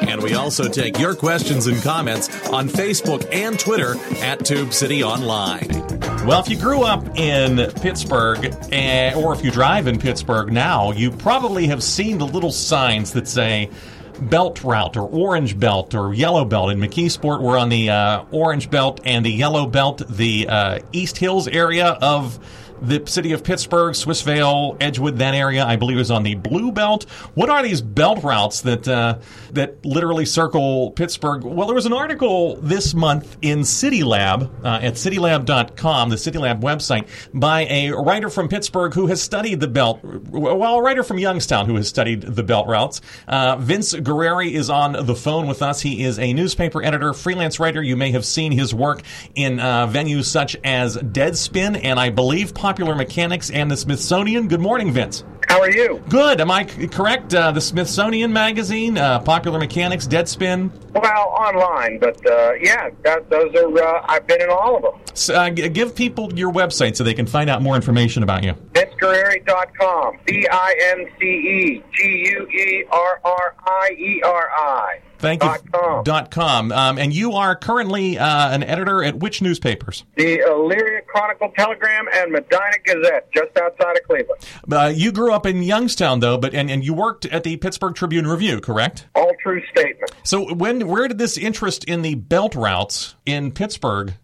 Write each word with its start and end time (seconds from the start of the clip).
And 0.00 0.22
we 0.22 0.34
also 0.34 0.68
take 0.68 0.98
your 0.98 1.14
questions 1.14 1.66
and 1.66 1.80
comments 1.82 2.28
on 2.48 2.68
Facebook 2.68 3.26
and 3.32 3.58
Twitter 3.58 3.96
at 4.22 4.44
Tube 4.44 4.72
City 4.72 5.02
Online. 5.02 5.68
Well, 6.26 6.40
if 6.40 6.48
you 6.48 6.58
grew 6.58 6.82
up 6.82 7.18
in 7.18 7.70
Pittsburgh, 7.80 8.54
eh, 8.72 9.14
or 9.14 9.34
if 9.34 9.44
you 9.44 9.50
drive 9.50 9.86
in 9.86 9.98
Pittsburgh 9.98 10.52
now, 10.52 10.92
you 10.92 11.10
probably 11.10 11.66
have 11.68 11.82
seen 11.82 12.18
the 12.18 12.26
little 12.26 12.52
signs 12.52 13.12
that 13.12 13.26
say 13.26 13.70
belt 14.20 14.62
route 14.62 14.96
or 14.96 15.08
orange 15.08 15.58
belt 15.58 15.94
or 15.94 16.12
yellow 16.12 16.44
belt. 16.44 16.70
In 16.70 16.78
McKeesport, 16.78 17.40
we're 17.40 17.58
on 17.58 17.68
the 17.68 17.90
uh, 17.90 18.24
orange 18.30 18.70
belt 18.70 19.00
and 19.04 19.24
the 19.24 19.30
yellow 19.30 19.66
belt, 19.66 20.02
the 20.08 20.46
uh, 20.48 20.78
East 20.92 21.16
Hills 21.16 21.48
area 21.48 21.86
of 21.86 22.38
the 22.82 23.02
city 23.06 23.32
of 23.32 23.44
Pittsburgh, 23.44 23.94
Swissvale, 23.94 24.76
Edgewood, 24.80 25.18
that 25.18 25.34
area, 25.34 25.64
I 25.64 25.76
believe, 25.76 25.98
is 25.98 26.10
on 26.10 26.22
the 26.22 26.34
blue 26.34 26.72
belt. 26.72 27.04
What 27.34 27.50
are 27.50 27.62
these 27.62 27.80
belt 27.80 28.22
routes 28.22 28.62
that 28.62 28.88
uh, 28.88 29.18
that 29.52 29.84
literally 29.84 30.26
circle 30.26 30.90
Pittsburgh? 30.92 31.44
Well, 31.44 31.66
there 31.66 31.74
was 31.74 31.86
an 31.86 31.92
article 31.92 32.56
this 32.56 32.94
month 32.94 33.36
in 33.42 33.60
CityLab 33.60 34.64
uh, 34.64 34.78
at 34.82 34.94
CityLab.com, 34.94 36.10
the 36.10 36.16
CityLab 36.16 36.60
website, 36.60 37.06
by 37.32 37.66
a 37.66 37.90
writer 37.90 38.30
from 38.30 38.48
Pittsburgh 38.48 38.94
who 38.94 39.06
has 39.08 39.20
studied 39.20 39.60
the 39.60 39.68
belt. 39.68 40.00
Well, 40.02 40.76
a 40.76 40.82
writer 40.82 41.02
from 41.02 41.18
Youngstown 41.18 41.66
who 41.66 41.76
has 41.76 41.88
studied 41.88 42.22
the 42.22 42.42
belt 42.42 42.66
routes. 42.66 43.00
Uh, 43.28 43.56
Vince 43.56 43.94
Guerrieri 43.94 44.52
is 44.52 44.70
on 44.70 45.06
the 45.06 45.14
phone 45.14 45.46
with 45.46 45.62
us. 45.62 45.80
He 45.80 46.02
is 46.02 46.18
a 46.18 46.32
newspaper 46.32 46.82
editor, 46.82 47.12
freelance 47.12 47.60
writer. 47.60 47.82
You 47.82 47.96
may 47.96 48.12
have 48.12 48.24
seen 48.24 48.52
his 48.52 48.74
work 48.74 49.02
in 49.34 49.60
uh, 49.60 49.86
venues 49.86 50.24
such 50.24 50.56
as 50.64 50.96
Deadspin 50.96 51.80
and 51.82 51.98
I 51.98 52.10
believe. 52.10 52.54
Popular 52.70 52.94
Mechanics 52.94 53.50
and 53.50 53.68
the 53.68 53.76
Smithsonian. 53.76 54.46
Good 54.46 54.60
morning, 54.60 54.92
Vince. 54.92 55.24
How 55.48 55.60
are 55.60 55.72
you? 55.72 56.00
Good. 56.08 56.40
Am 56.40 56.52
I 56.52 56.62
correct? 56.62 57.34
Uh, 57.34 57.50
the 57.50 57.60
Smithsonian 57.60 58.32
Magazine, 58.32 58.96
uh, 58.96 59.18
Popular 59.18 59.58
Mechanics, 59.58 60.06
Deadspin. 60.06 60.70
Well, 60.94 61.34
online, 61.36 61.98
but 61.98 62.24
uh, 62.24 62.52
yeah, 62.60 62.90
that, 63.02 63.28
those 63.28 63.52
are. 63.56 63.76
Uh, 63.76 64.06
I've 64.08 64.24
been 64.28 64.40
in 64.40 64.50
all 64.50 64.76
of 64.76 64.82
them. 64.82 64.92
So, 65.14 65.34
uh, 65.34 65.50
give 65.50 65.96
people 65.96 66.32
your 66.34 66.52
website 66.52 66.94
so 66.94 67.02
they 67.02 67.12
can 67.12 67.26
find 67.26 67.50
out 67.50 67.60
more 67.60 67.74
information 67.74 68.22
about 68.22 68.44
you. 68.44 68.52
VinceGuerrieri.com. 68.74 70.18
V 70.28 70.46
I 70.48 70.94
N 70.96 71.06
C 71.18 71.26
E 71.26 71.82
G 71.92 72.30
U 72.30 72.48
E 72.48 72.84
R 72.92 73.20
R 73.24 73.54
I 73.66 73.90
E 73.98 74.22
R 74.24 74.48
I. 74.54 75.00
Thank 75.20 75.42
you. 75.42 75.48
Dot 75.48 75.72
com. 75.72 76.04
Dot 76.04 76.30
com. 76.30 76.72
Um, 76.72 76.98
and 76.98 77.12
you 77.12 77.32
are 77.32 77.54
currently 77.54 78.18
uh, 78.18 78.50
an 78.54 78.62
editor 78.62 79.04
at 79.04 79.18
which 79.18 79.42
newspapers? 79.42 80.04
The 80.16 80.38
Elyria 80.38 81.04
Chronicle 81.06 81.52
Telegram 81.56 82.06
and 82.14 82.32
Medina 82.32 82.78
Gazette, 82.84 83.30
just 83.32 83.56
outside 83.58 83.98
of 83.98 84.02
Cleveland. 84.04 84.46
Uh, 84.70 84.92
you 84.94 85.12
grew 85.12 85.32
up 85.32 85.44
in 85.44 85.62
Youngstown, 85.62 86.20
though, 86.20 86.38
but 86.38 86.54
and, 86.54 86.70
and 86.70 86.84
you 86.84 86.94
worked 86.94 87.26
at 87.26 87.44
the 87.44 87.58
Pittsburgh 87.58 87.94
Tribune 87.94 88.26
Review, 88.26 88.60
correct? 88.60 89.06
All 89.14 89.32
true 89.42 89.62
statement. 89.70 90.10
So 90.22 90.54
when 90.54 90.88
where 90.88 91.06
did 91.06 91.18
this 91.18 91.36
interest 91.36 91.84
in 91.84 92.02
the 92.02 92.14
belt 92.14 92.54
routes 92.54 93.14
in 93.26 93.52
Pittsburgh 93.52 94.14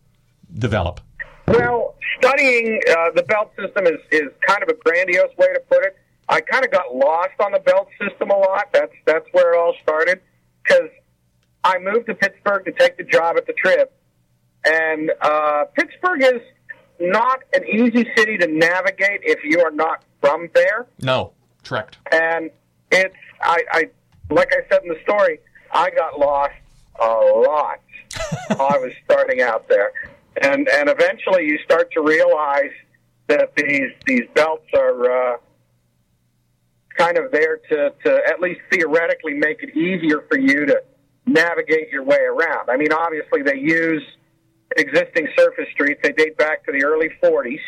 develop? 0.53 1.01
Well, 1.47 1.95
studying 2.19 2.81
uh, 2.89 3.11
the 3.15 3.23
belt 3.23 3.53
system 3.61 3.87
is, 3.87 4.01
is 4.11 4.29
kind 4.47 4.63
of 4.63 4.69
a 4.71 4.75
grandiose 4.75 5.37
way 5.37 5.53
to 5.53 5.61
put 5.69 5.85
it. 5.85 5.97
I 6.29 6.41
kind 6.41 6.65
of 6.65 6.71
got 6.71 6.95
lost 6.95 7.39
on 7.39 7.53
the 7.53 7.61
belt 7.61 7.89
system 8.01 8.31
a 8.31 8.37
lot. 8.37 8.73
That's 8.73 8.93
that's 9.05 9.27
where 9.33 9.55
it 9.55 9.59
all 9.59 9.75
started 9.83 10.21
because 10.67 10.91
I 11.65 11.79
moved 11.79 12.07
to 12.07 12.15
Pittsburgh 12.15 12.65
to 12.65 12.73
take 12.73 12.97
the 12.97 13.05
job 13.05 13.37
at 13.37 13.47
the 13.47 13.53
Trib, 13.53 13.91
and 14.65 15.11
uh, 15.21 15.65
Pittsburgh 15.75 16.23
is 16.23 16.41
not 17.01 17.41
an 17.53 17.65
easy 17.67 18.09
city 18.17 18.39
to 18.39 18.47
navigate 18.47 19.21
if 19.23 19.45
you 19.45 19.61
are 19.61 19.71
not 19.71 20.03
from 20.21 20.49
there. 20.55 20.87
No, 21.03 21.33
correct. 21.65 21.99
And 22.13 22.51
it's 22.91 23.15
I, 23.43 23.63
I 23.71 23.91
like 24.31 24.53
I 24.53 24.69
said 24.69 24.83
in 24.83 24.89
the 24.89 25.01
story, 25.03 25.41
I 25.73 25.91
got 25.91 26.19
lost 26.19 26.55
a 27.01 27.07
lot. 27.07 27.81
I 28.51 28.79
was 28.79 28.93
starting 29.05 29.43
out 29.43 29.69
there, 29.69 29.93
and 30.41 30.69
and 30.69 30.89
eventually 30.89 31.45
you 31.45 31.59
start 31.65 31.91
to 31.93 32.01
realize 32.01 32.73
that 33.29 33.55
these 33.57 33.91
these 34.07 34.25
belts 34.35 34.69
are. 34.75 35.35
Uh, 35.35 35.37
kind 36.97 37.19
of 37.19 37.31
there 37.33 37.59
to, 37.69 37.93
to 38.05 38.21
at 38.29 38.41
least 38.41 38.61
theoretically 38.71 39.35
make 39.35 39.63
it 39.63 39.77
easier 39.77 40.25
for 40.29 40.39
you 40.39 40.67
to 40.67 40.83
navigate 41.27 41.91
your 41.91 42.03
way 42.03 42.21
around. 42.21 42.71
I 42.71 42.77
mean, 42.77 42.93
obviously 42.93 43.43
they 43.43 43.59
use 43.59 44.03
existing 44.77 45.29
surface 45.37 45.67
streets. 45.73 46.01
They 46.03 46.13
date 46.13 46.37
back 46.37 46.65
to 46.67 46.73
the 46.73 46.85
early 46.85 47.11
40s, 47.23 47.61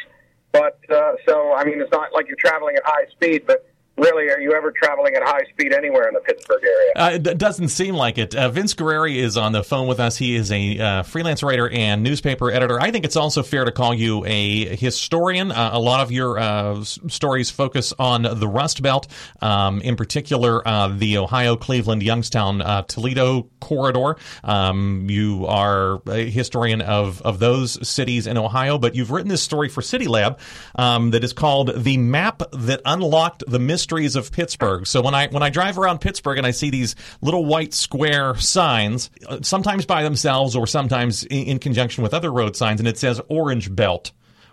but 0.53 0.79
uh, 0.91 1.13
so 1.27 1.53
I 1.53 1.65
mean, 1.65 1.81
it's 1.81 1.93
not 1.93 2.13
like 2.13 2.27
you're 2.29 2.37
traveling 2.37 2.77
at 2.77 2.83
high 2.85 3.07
speed, 3.11 3.45
but 3.47 3.69
really, 3.99 4.31
are 4.31 4.41
you 4.41 4.55
ever 4.55 4.71
traveling 4.71 5.15
at 5.15 5.23
high 5.23 5.45
speed 5.51 5.73
anywhere 5.73 6.09
in 6.09 6.15
the 6.15 6.21
Pittsburgh 6.21 6.63
area? 6.63 6.93
Uh, 6.97 7.31
it 7.31 7.39
doesn't 7.39 7.69
seem 7.69 7.95
like 7.95 8.19
it. 8.19 8.35
Uh, 8.35 8.49
Vince 8.49 8.75
Guerrieri 8.75 9.17
is 9.17 9.37
on 9.37 9.53
the 9.53 9.63
phone 9.63 9.89
with 9.89 10.01
us. 10.01 10.17
He 10.17 10.37
is 10.37 10.53
a 10.53 10.79
uh, 10.79 11.03
freelance 11.03 11.43
writer 11.43 11.69
and 11.69 12.03
newspaper 12.03 12.51
editor. 12.51 12.81
I 12.81 12.91
think 12.91 13.05
it's 13.05 13.17
also 13.17 13.43
fair 13.43 13.65
to 13.65 13.73
call 13.73 13.95
you 13.95 14.25
a 14.25 14.77
historian. 14.77 15.51
Uh, 15.51 15.71
a 15.73 15.81
lot 15.81 16.01
of 16.01 16.13
your 16.13 16.39
uh, 16.39 16.83
stories 16.85 17.51
focus 17.51 17.93
on 17.99 18.23
the 18.23 18.49
Rust 18.49 18.83
Belt, 18.83 19.09
um, 19.43 19.81
in 19.81 19.97
particular 19.97 20.67
uh, 20.67 20.89
the 20.89 21.19
Ohio, 21.19 21.57
Cleveland, 21.57 22.03
Youngstown, 22.03 22.85
Toledo 22.87 23.49
corridor. 23.61 24.17
Um, 24.45 25.07
you 25.11 25.47
are 25.47 26.01
a 26.09 26.31
historian 26.31 26.81
of, 26.81 27.21
of 27.23 27.39
those 27.39 27.87
cities 27.87 28.27
in 28.27 28.39
Ohio, 28.39 28.79
but 28.79 28.95
you've 28.95 29.11
written 29.11 29.29
this 29.29 29.43
story 29.43 29.69
for 29.69 29.83
City 29.83 30.07
Lab 30.07 30.39
um, 30.77 31.11
that 31.11 31.25
is 31.25 31.33
called 31.33 31.73
"The 31.75 31.97
Map 31.97 32.43
That 32.53 32.81
Unlocked 32.85 33.45
the 33.47 33.59
Mystery." 33.59 33.88
Mysteries 33.89 34.17
of 34.17 34.31
Pittsburgh. 34.31 34.87
So 34.87 35.01
when 35.01 35.15
I 35.15 35.29
when 35.29 35.43
I 35.43 35.49
drive 35.49 35.79
around 35.79 36.03
Pittsburgh 36.03 36.37
and 36.37 36.47
I 36.47 36.51
see 36.51 36.69
these 36.69 36.95
little 37.23 37.47
white 37.47 37.73
square 37.73 38.35
signs, 38.35 39.09
uh, 39.27 39.39
sometimes 39.41 39.87
by 39.87 40.03
themselves 40.03 40.55
or 40.55 40.67
sometimes 40.67 41.25
in, 41.25 41.45
in 41.45 41.59
conjunction 41.59 42.03
with 42.03 42.13
other 42.13 42.31
road 42.31 42.55
signs, 42.55 42.81
and 42.81 42.89
it 42.89 42.99
says 42.99 43.19
Orange 43.29 43.75
Belt 43.75 44.13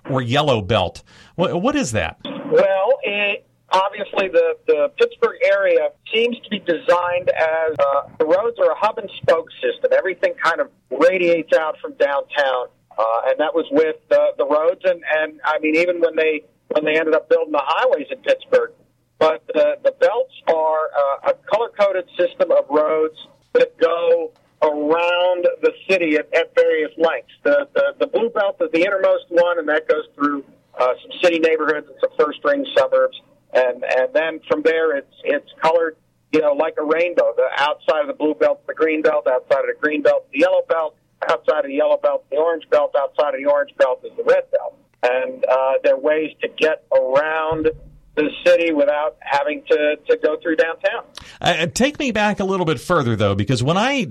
or 0.09 0.21
Yellow 0.21 0.61
Belt. 0.61 1.03
What, 1.35 1.61
what 1.61 1.75
is 1.75 1.91
that? 1.91 2.17
Well, 2.23 2.93
it, 3.03 3.45
obviously 3.73 4.29
the, 4.29 4.55
the 4.67 4.89
Pittsburgh 4.97 5.37
area 5.43 5.89
seems 6.13 6.39
to 6.39 6.49
be 6.49 6.59
designed 6.59 7.29
as 7.29 7.75
uh, 7.77 8.03
the 8.17 8.25
roads 8.25 8.57
are 8.59 8.71
a 8.71 8.77
hub 8.77 8.99
and 8.99 9.09
spoke 9.21 9.49
system. 9.51 9.91
Everything 9.91 10.33
kind 10.41 10.61
of 10.61 10.69
radiates 10.89 11.51
out 11.57 11.77
from 11.81 11.91
downtown, 11.95 12.67
uh, 12.97 13.21
and 13.25 13.37
that 13.39 13.53
was 13.53 13.65
with 13.71 13.97
the 14.09 14.47
roads. 14.49 14.81
And, 14.85 15.03
and 15.17 15.41
I 15.43 15.59
mean, 15.59 15.75
even 15.75 15.99
when 15.99 16.15
they 16.15 16.45
when 16.69 16.83
they 16.83 16.97
ended 16.99 17.13
up 17.13 17.29
building 17.29 17.51
the 17.51 17.61
highways 17.63 18.07
in 18.11 18.17
Pittsburgh, 18.19 18.71
but 19.19 19.45
the, 19.47 19.77
the 19.83 19.91
belts 19.99 20.33
are 20.47 20.89
uh, 20.91 21.31
a 21.31 21.33
color 21.49 21.69
coded 21.79 22.07
system 22.17 22.51
of 22.51 22.65
roads 22.69 23.15
that 23.53 23.77
go 23.77 24.31
around 24.61 25.47
the 25.61 25.71
city 25.89 26.15
at, 26.15 26.33
at 26.33 26.53
various 26.55 26.91
lengths. 26.97 27.33
The, 27.43 27.67
the, 27.73 27.95
the 27.99 28.07
blue 28.07 28.29
belt 28.29 28.57
is 28.61 28.71
the 28.71 28.81
innermost 28.81 29.25
one, 29.29 29.59
and 29.59 29.67
that 29.69 29.87
goes 29.87 30.05
through 30.15 30.43
uh, 30.77 30.93
some 31.01 31.11
city 31.23 31.39
neighborhoods 31.39 31.87
and 31.87 31.95
some 32.01 32.11
first 32.19 32.39
ring 32.43 32.65
suburbs. 32.77 33.19
And, 33.53 33.83
and 33.83 34.13
then 34.13 34.39
from 34.49 34.63
there, 34.63 34.97
it's, 34.97 35.15
it's 35.23 35.49
colored, 35.61 35.95
you 36.31 36.41
know, 36.41 36.53
like 36.53 36.75
a 36.77 36.83
rainbow. 36.83 37.33
The 37.37 37.47
outside 37.57 38.01
of 38.01 38.07
the 38.07 38.13
blue 38.13 38.33
belt, 38.33 38.65
the 38.67 38.73
green 38.73 39.01
belt, 39.01 39.27
outside 39.27 39.59
of 39.59 39.67
the 39.67 39.79
green 39.79 40.01
belt, 40.01 40.27
the 40.31 40.39
yellow 40.39 40.63
belt, 40.67 40.97
outside 41.29 41.59
of 41.59 41.67
the 41.67 41.75
yellow 41.75 41.97
belt, 41.97 42.25
the 42.29 42.37
orange 42.37 42.69
belt, 42.69 42.93
outside 42.97 43.33
of 43.33 43.39
the 43.41 43.49
orange 43.49 43.71
belt 43.77 44.01
is 44.03 44.11
the 44.17 44.23
red 44.23 44.43
belt. 44.51 44.77
And 45.03 45.45
uh, 45.45 45.73
there 45.83 45.93
are 45.93 45.99
ways 45.99 46.35
to 46.41 46.49
get 46.49 46.83
around 46.91 47.69
the 48.15 48.29
city 48.45 48.71
without 48.71 49.17
having 49.19 49.61
to, 49.69 49.97
to 50.07 50.17
go 50.17 50.37
through 50.37 50.55
downtown. 50.55 51.03
Uh, 51.41 51.67
take 51.67 51.99
me 51.99 52.11
back 52.11 52.39
a 52.39 52.45
little 52.45 52.65
bit 52.65 52.79
further, 52.79 53.15
though, 53.15 53.35
because 53.35 53.61
when 53.61 53.77
I 53.77 54.07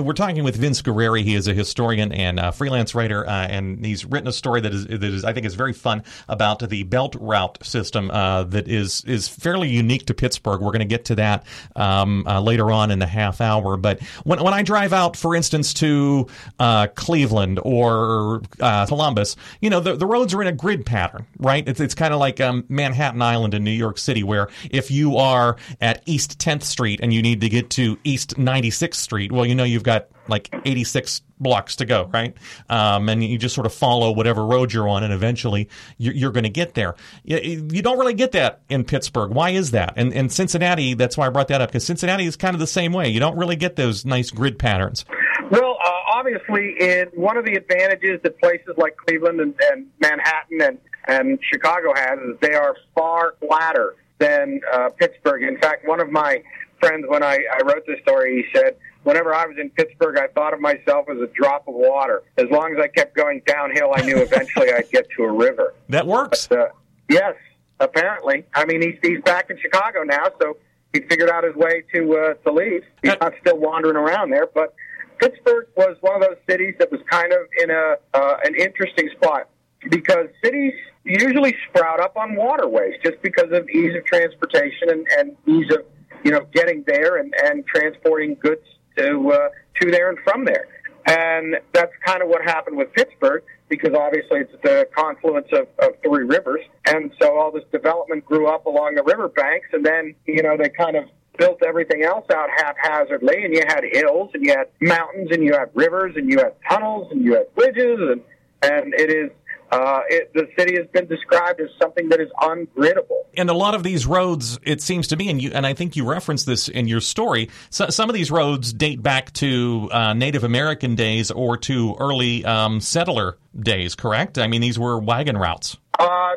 we're 0.00 0.12
talking 0.12 0.44
with 0.44 0.56
Vince 0.56 0.82
Guerrieri, 0.82 1.22
he 1.22 1.34
is 1.34 1.48
a 1.48 1.54
historian 1.54 2.12
and 2.12 2.38
a 2.38 2.52
freelance 2.52 2.94
writer, 2.94 3.26
uh, 3.26 3.46
and 3.46 3.84
he's 3.84 4.04
written 4.04 4.28
a 4.28 4.32
story 4.32 4.60
that 4.60 4.72
is 4.72 4.86
that 4.86 5.02
is 5.02 5.24
I 5.24 5.32
think 5.32 5.46
is 5.46 5.54
very 5.54 5.72
fun 5.72 6.04
about 6.28 6.68
the 6.68 6.84
belt 6.84 7.16
route 7.18 7.58
system 7.64 8.10
uh, 8.10 8.44
that 8.44 8.68
is 8.68 9.04
is 9.04 9.28
fairly 9.28 9.68
unique 9.68 10.06
to 10.06 10.14
Pittsburgh. 10.14 10.60
We're 10.60 10.68
going 10.68 10.80
to 10.80 10.84
get 10.84 11.06
to 11.06 11.16
that 11.16 11.44
um, 11.74 12.26
uh, 12.26 12.40
later 12.40 12.70
on 12.70 12.90
in 12.90 12.98
the 12.98 13.06
half 13.06 13.40
hour. 13.40 13.76
But 13.76 14.00
when 14.24 14.42
when 14.42 14.54
I 14.54 14.62
drive 14.62 14.92
out, 14.92 15.16
for 15.16 15.34
instance, 15.34 15.74
to 15.74 16.28
uh, 16.58 16.86
Cleveland 16.94 17.58
or 17.62 18.42
uh, 18.60 18.86
Columbus, 18.86 19.36
you 19.60 19.70
know 19.70 19.80
the, 19.80 19.96
the 19.96 20.06
roads 20.06 20.34
are 20.34 20.42
in 20.42 20.48
a 20.48 20.52
grid 20.52 20.86
pattern, 20.86 21.26
right? 21.38 21.66
It's 21.66 21.80
it's 21.80 21.94
kind 21.94 22.14
of 22.14 22.20
like 22.20 22.40
um, 22.40 22.64
Manhattan 22.68 23.20
Island 23.22 23.39
Island 23.40 23.54
in 23.54 23.64
New 23.64 23.70
York 23.70 23.96
City, 23.96 24.22
where 24.22 24.48
if 24.70 24.90
you 24.90 25.16
are 25.16 25.56
at 25.80 26.02
East 26.04 26.38
10th 26.38 26.62
Street 26.62 27.00
and 27.02 27.12
you 27.12 27.22
need 27.22 27.40
to 27.40 27.48
get 27.48 27.70
to 27.70 27.98
East 28.04 28.36
96th 28.36 28.94
Street, 28.94 29.32
well, 29.32 29.46
you 29.46 29.54
know 29.54 29.64
you've 29.64 29.82
got 29.82 30.08
like 30.28 30.54
86 30.66 31.22
blocks 31.40 31.76
to 31.76 31.86
go, 31.86 32.08
right? 32.12 32.36
Um, 32.68 33.08
and 33.08 33.24
you 33.24 33.38
just 33.38 33.54
sort 33.54 33.66
of 33.66 33.72
follow 33.72 34.12
whatever 34.12 34.44
road 34.44 34.74
you're 34.74 34.88
on, 34.88 35.02
and 35.02 35.12
eventually 35.12 35.70
you're, 35.96 36.12
you're 36.12 36.32
going 36.32 36.44
to 36.44 36.50
get 36.50 36.74
there. 36.74 36.94
You, 37.24 37.66
you, 37.72 37.80
don't 37.80 37.98
really 37.98 38.14
get 38.14 38.32
that 38.32 38.60
in 38.68 38.84
Pittsburgh. 38.84 39.30
Why 39.30 39.50
is 39.50 39.70
that? 39.70 39.94
And, 39.96 40.12
and 40.12 40.30
Cincinnati, 40.30 40.92
that's 40.92 41.16
why 41.16 41.26
I 41.26 41.30
brought 41.30 41.48
that 41.48 41.62
up, 41.62 41.70
because 41.70 41.86
Cincinnati 41.86 42.26
is 42.26 42.36
kind 42.36 42.54
of 42.54 42.60
the 42.60 42.66
same 42.66 42.92
way. 42.92 43.08
You 43.08 43.20
don't 43.20 43.38
really 43.38 43.56
get 43.56 43.76
those 43.76 44.04
nice 44.04 44.30
grid 44.30 44.58
patterns. 44.58 45.06
Well, 45.50 45.78
uh, 45.82 45.90
obviously, 46.14 46.76
in 46.78 47.06
one 47.14 47.38
of 47.38 47.46
the 47.46 47.54
advantages 47.54 48.20
that 48.22 48.38
places 48.38 48.74
like 48.76 48.96
Cleveland 48.98 49.40
and, 49.40 49.54
and 49.72 49.86
Manhattan 49.98 50.60
and, 50.60 50.78
and 51.06 51.38
Chicago 51.42 51.92
has 51.94 52.18
is 52.20 52.36
they 52.40 52.54
are 52.54 52.76
far 52.94 53.34
flatter 53.40 53.94
than 54.18 54.60
uh, 54.72 54.90
Pittsburgh. 54.90 55.42
In 55.42 55.58
fact, 55.58 55.86
one 55.86 56.00
of 56.00 56.10
my 56.10 56.42
friends, 56.78 57.04
when 57.08 57.22
I, 57.22 57.38
I 57.52 57.62
wrote 57.64 57.86
this 57.86 58.00
story, 58.02 58.42
he 58.42 58.58
said, 58.58 58.76
whenever 59.02 59.34
I 59.34 59.46
was 59.46 59.56
in 59.58 59.70
Pittsburgh, 59.70 60.18
I 60.18 60.28
thought 60.28 60.52
of 60.52 60.60
myself 60.60 61.08
as 61.10 61.18
a 61.18 61.26
drop 61.28 61.66
of 61.68 61.74
water. 61.74 62.22
As 62.36 62.46
long 62.50 62.74
as 62.74 62.78
I 62.82 62.88
kept 62.88 63.16
going 63.16 63.42
downhill, 63.46 63.92
I 63.94 64.02
knew 64.02 64.18
eventually 64.18 64.72
I'd 64.72 64.90
get 64.90 65.08
to 65.16 65.24
a 65.24 65.32
river. 65.32 65.74
That 65.88 66.06
works. 66.06 66.48
But, 66.48 66.58
uh, 66.58 66.68
yes, 67.08 67.34
apparently. 67.78 68.44
I 68.54 68.66
mean, 68.66 68.82
he's, 68.82 68.98
he's 69.02 69.22
back 69.22 69.50
in 69.50 69.58
Chicago 69.58 70.02
now, 70.02 70.26
so 70.40 70.56
he 70.92 71.00
figured 71.00 71.30
out 71.30 71.44
his 71.44 71.54
way 71.54 71.84
to 71.94 72.18
uh, 72.18 72.34
to 72.34 72.52
leave. 72.52 72.82
He's 73.02 73.14
not 73.20 73.32
still 73.40 73.58
wandering 73.58 73.96
around 73.96 74.30
there, 74.30 74.48
but 74.52 74.74
Pittsburgh 75.18 75.68
was 75.76 75.96
one 76.00 76.16
of 76.16 76.28
those 76.28 76.38
cities 76.48 76.74
that 76.78 76.90
was 76.90 77.00
kind 77.08 77.32
of 77.32 77.40
in 77.62 77.70
a 77.70 77.96
uh, 78.12 78.36
an 78.44 78.54
interesting 78.56 79.08
spot 79.16 79.48
because 79.88 80.26
cities 80.44 80.74
usually 81.04 81.56
sprout 81.68 82.00
up 82.00 82.16
on 82.16 82.36
waterways 82.36 82.94
just 83.02 83.20
because 83.22 83.50
of 83.52 83.68
ease 83.70 83.96
of 83.96 84.04
transportation 84.04 84.90
and, 84.90 85.06
and 85.18 85.36
ease 85.46 85.70
of 85.72 85.84
you 86.24 86.30
know 86.30 86.46
getting 86.52 86.84
there 86.86 87.16
and, 87.16 87.32
and 87.44 87.66
transporting 87.66 88.34
goods 88.34 88.62
to 88.96 89.30
uh, 89.32 89.48
to 89.80 89.90
there 89.90 90.08
and 90.10 90.18
from 90.24 90.44
there. 90.44 90.66
And 91.06 91.56
that's 91.72 91.92
kind 92.04 92.22
of 92.22 92.28
what 92.28 92.42
happened 92.42 92.76
with 92.76 92.92
Pittsburgh 92.92 93.42
because 93.68 93.94
obviously 93.94 94.40
it's 94.40 94.52
the 94.62 94.86
confluence 94.94 95.48
of, 95.52 95.66
of 95.78 95.94
three 96.02 96.24
rivers. 96.24 96.60
And 96.86 97.12
so 97.20 97.38
all 97.38 97.50
this 97.50 97.64
development 97.72 98.24
grew 98.24 98.48
up 98.48 98.66
along 98.66 98.96
the 98.96 99.02
river 99.02 99.28
banks. 99.28 99.68
And 99.72 99.86
then, 99.86 100.14
you 100.26 100.42
know, 100.42 100.56
they 100.56 100.68
kind 100.68 100.96
of 100.96 101.04
built 101.38 101.62
everything 101.66 102.02
else 102.02 102.26
out 102.32 102.50
haphazardly. 102.50 103.44
And 103.44 103.54
you 103.54 103.62
had 103.66 103.84
hills 103.90 104.30
and 104.34 104.44
you 104.44 104.50
had 104.50 104.68
mountains 104.80 105.28
and 105.30 105.42
you 105.42 105.54
had 105.54 105.70
rivers 105.74 106.14
and 106.16 106.28
you 106.28 106.38
had 106.38 106.54
tunnels 106.68 107.10
and 107.12 107.24
you 107.24 107.34
had 107.34 107.54
bridges. 107.54 107.98
And, 108.00 108.20
and 108.62 108.92
it 108.94 109.10
is 109.10 109.30
uh, 109.70 110.00
it, 110.08 110.32
the 110.34 110.48
city 110.58 110.76
has 110.76 110.86
been 110.88 111.06
described 111.06 111.60
as 111.60 111.68
something 111.80 112.08
that 112.08 112.20
is 112.20 112.28
ungridable. 112.40 113.22
And 113.36 113.48
a 113.48 113.54
lot 113.54 113.74
of 113.74 113.82
these 113.82 114.06
roads, 114.06 114.58
it 114.64 114.82
seems 114.82 115.08
to 115.08 115.16
me, 115.16 115.28
and 115.28 115.40
you, 115.40 115.52
and 115.54 115.66
I 115.66 115.74
think 115.74 115.94
you 115.94 116.04
referenced 116.04 116.46
this 116.46 116.68
in 116.68 116.88
your 116.88 117.00
story. 117.00 117.48
So, 117.70 117.88
some 117.88 118.10
of 118.10 118.14
these 118.14 118.30
roads 118.30 118.72
date 118.72 119.02
back 119.02 119.32
to 119.34 119.88
uh, 119.92 120.14
Native 120.14 120.42
American 120.42 120.96
days 120.96 121.30
or 121.30 121.56
to 121.58 121.96
early 122.00 122.44
um, 122.44 122.80
settler 122.80 123.38
days. 123.58 123.94
Correct? 123.94 124.38
I 124.38 124.48
mean, 124.48 124.60
these 124.60 124.78
were 124.78 124.98
wagon 124.98 125.36
routes. 125.36 125.76
Uh, 125.98 126.30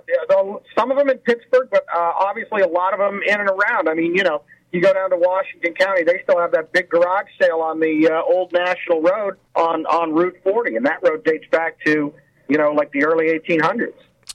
some 0.78 0.92
of 0.92 0.98
them 0.98 1.10
in 1.10 1.18
Pittsburgh, 1.20 1.70
but 1.72 1.86
uh, 1.96 2.12
obviously 2.20 2.62
a 2.62 2.68
lot 2.68 2.94
of 2.94 3.00
them 3.00 3.22
in 3.26 3.40
and 3.40 3.50
around. 3.50 3.88
I 3.88 3.94
mean, 3.94 4.14
you 4.16 4.24
know, 4.24 4.44
you 4.74 4.82
go 4.82 4.92
down 4.92 5.12
to 5.12 5.18
Washington 5.18 5.74
County, 5.76 6.04
they 6.04 6.22
still 6.24 6.40
have 6.40 6.52
that 6.52 6.72
big 6.74 6.90
garage 6.90 7.28
sale 7.40 7.60
on 7.60 7.80
the 7.80 8.10
uh, 8.12 8.22
old 8.24 8.52
National 8.52 9.02
Road 9.02 9.38
on 9.56 9.86
on 9.86 10.14
Route 10.14 10.36
40, 10.44 10.76
and 10.76 10.86
that 10.86 11.00
road 11.04 11.24
dates 11.24 11.46
back 11.52 11.78
to 11.86 12.14
you 12.54 12.60
know, 12.60 12.72
like 12.72 12.92
the 12.92 13.04
early 13.04 13.26
1800s. 13.40 13.94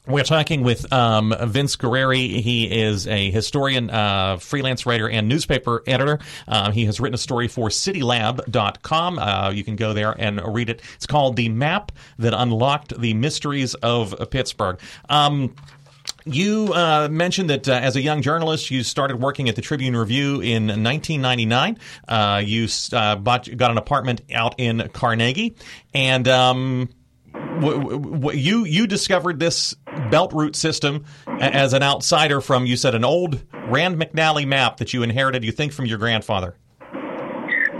We're 0.09 0.25
talking 0.25 0.62
with 0.62 0.93
um, 0.93 1.35
Vince 1.41 1.76
Guerrieri. 1.76 2.41
He 2.41 2.65
is 2.65 3.06
a 3.06 3.31
historian, 3.31 3.91
uh, 3.91 4.38
freelance 4.38 4.87
writer, 4.87 5.09
and 5.09 5.29
newspaper 5.29 5.82
editor. 5.87 6.19
Uh, 6.49 6.73
he 6.73 6.87
has 6.87 6.99
written 6.99 7.15
a 7.15 7.19
story 7.19 7.47
for 7.47 7.69
citylab.com. 7.69 9.19
Uh, 9.19 9.50
you 9.50 9.62
can 9.62 9.76
go 9.76 9.93
there 9.93 10.15
and 10.19 10.41
read 10.53 10.69
it. 10.70 10.82
It's 10.94 11.06
called 11.06 11.37
The 11.37 11.49
Map 11.49 11.93
That 12.19 12.35
Unlocked 12.35 12.99
the 13.00 13.15
Mysteries 13.15 13.75
of 13.75 14.15
Pittsburgh. 14.31 14.81
Um, 15.09 15.55
you 16.25 16.73
uh, 16.75 17.09
mentioned 17.11 17.50
that 17.50 17.69
uh, 17.69 17.73
as 17.73 17.97
a 17.97 18.00
young 18.00 18.23
journalist, 18.23 18.70
you 18.70 18.82
started 18.82 19.20
working 19.20 19.49
at 19.49 19.56
the 19.56 19.62
Tribune 19.62 19.97
Review 19.97 20.41
in 20.41 20.67
1999. 20.67 21.79
Uh, 22.06 22.43
you 22.44 22.69
uh, 22.93 23.17
bought, 23.17 23.56
got 23.56 23.70
an 23.70 23.79
apartment 23.79 24.23
out 24.35 24.55
in 24.59 24.88
Carnegie, 24.93 25.56
and 25.94 26.26
um, 26.29 26.88
w- 27.32 27.98
w- 27.98 28.38
you 28.38 28.64
you 28.64 28.86
discovered 28.86 29.38
this 29.38 29.75
belt 30.10 30.32
route 30.32 30.56
system 30.56 31.04
as 31.26 31.72
an 31.72 31.82
outsider 31.82 32.40
from 32.40 32.66
you 32.66 32.76
said 32.76 32.94
an 32.94 33.04
old 33.04 33.44
Rand 33.66 34.00
McNally 34.00 34.46
map 34.46 34.78
that 34.78 34.92
you 34.92 35.02
inherited 35.02 35.44
you 35.44 35.52
think 35.52 35.72
from 35.72 35.86
your 35.86 35.98
grandfather. 35.98 36.56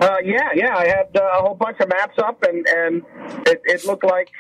Uh, 0.01 0.17
yeah, 0.23 0.51
yeah, 0.55 0.77
I 0.77 0.87
had 0.87 1.17
uh, 1.17 1.39
a 1.39 1.43
whole 1.43 1.55
bunch 1.55 1.81
of 1.81 1.89
maps 1.89 2.19
up, 2.19 2.43
and 2.45 2.67
and 2.69 3.03
it, 3.47 3.61
it 3.65 3.85
looked 3.85 4.05
like 4.05 4.31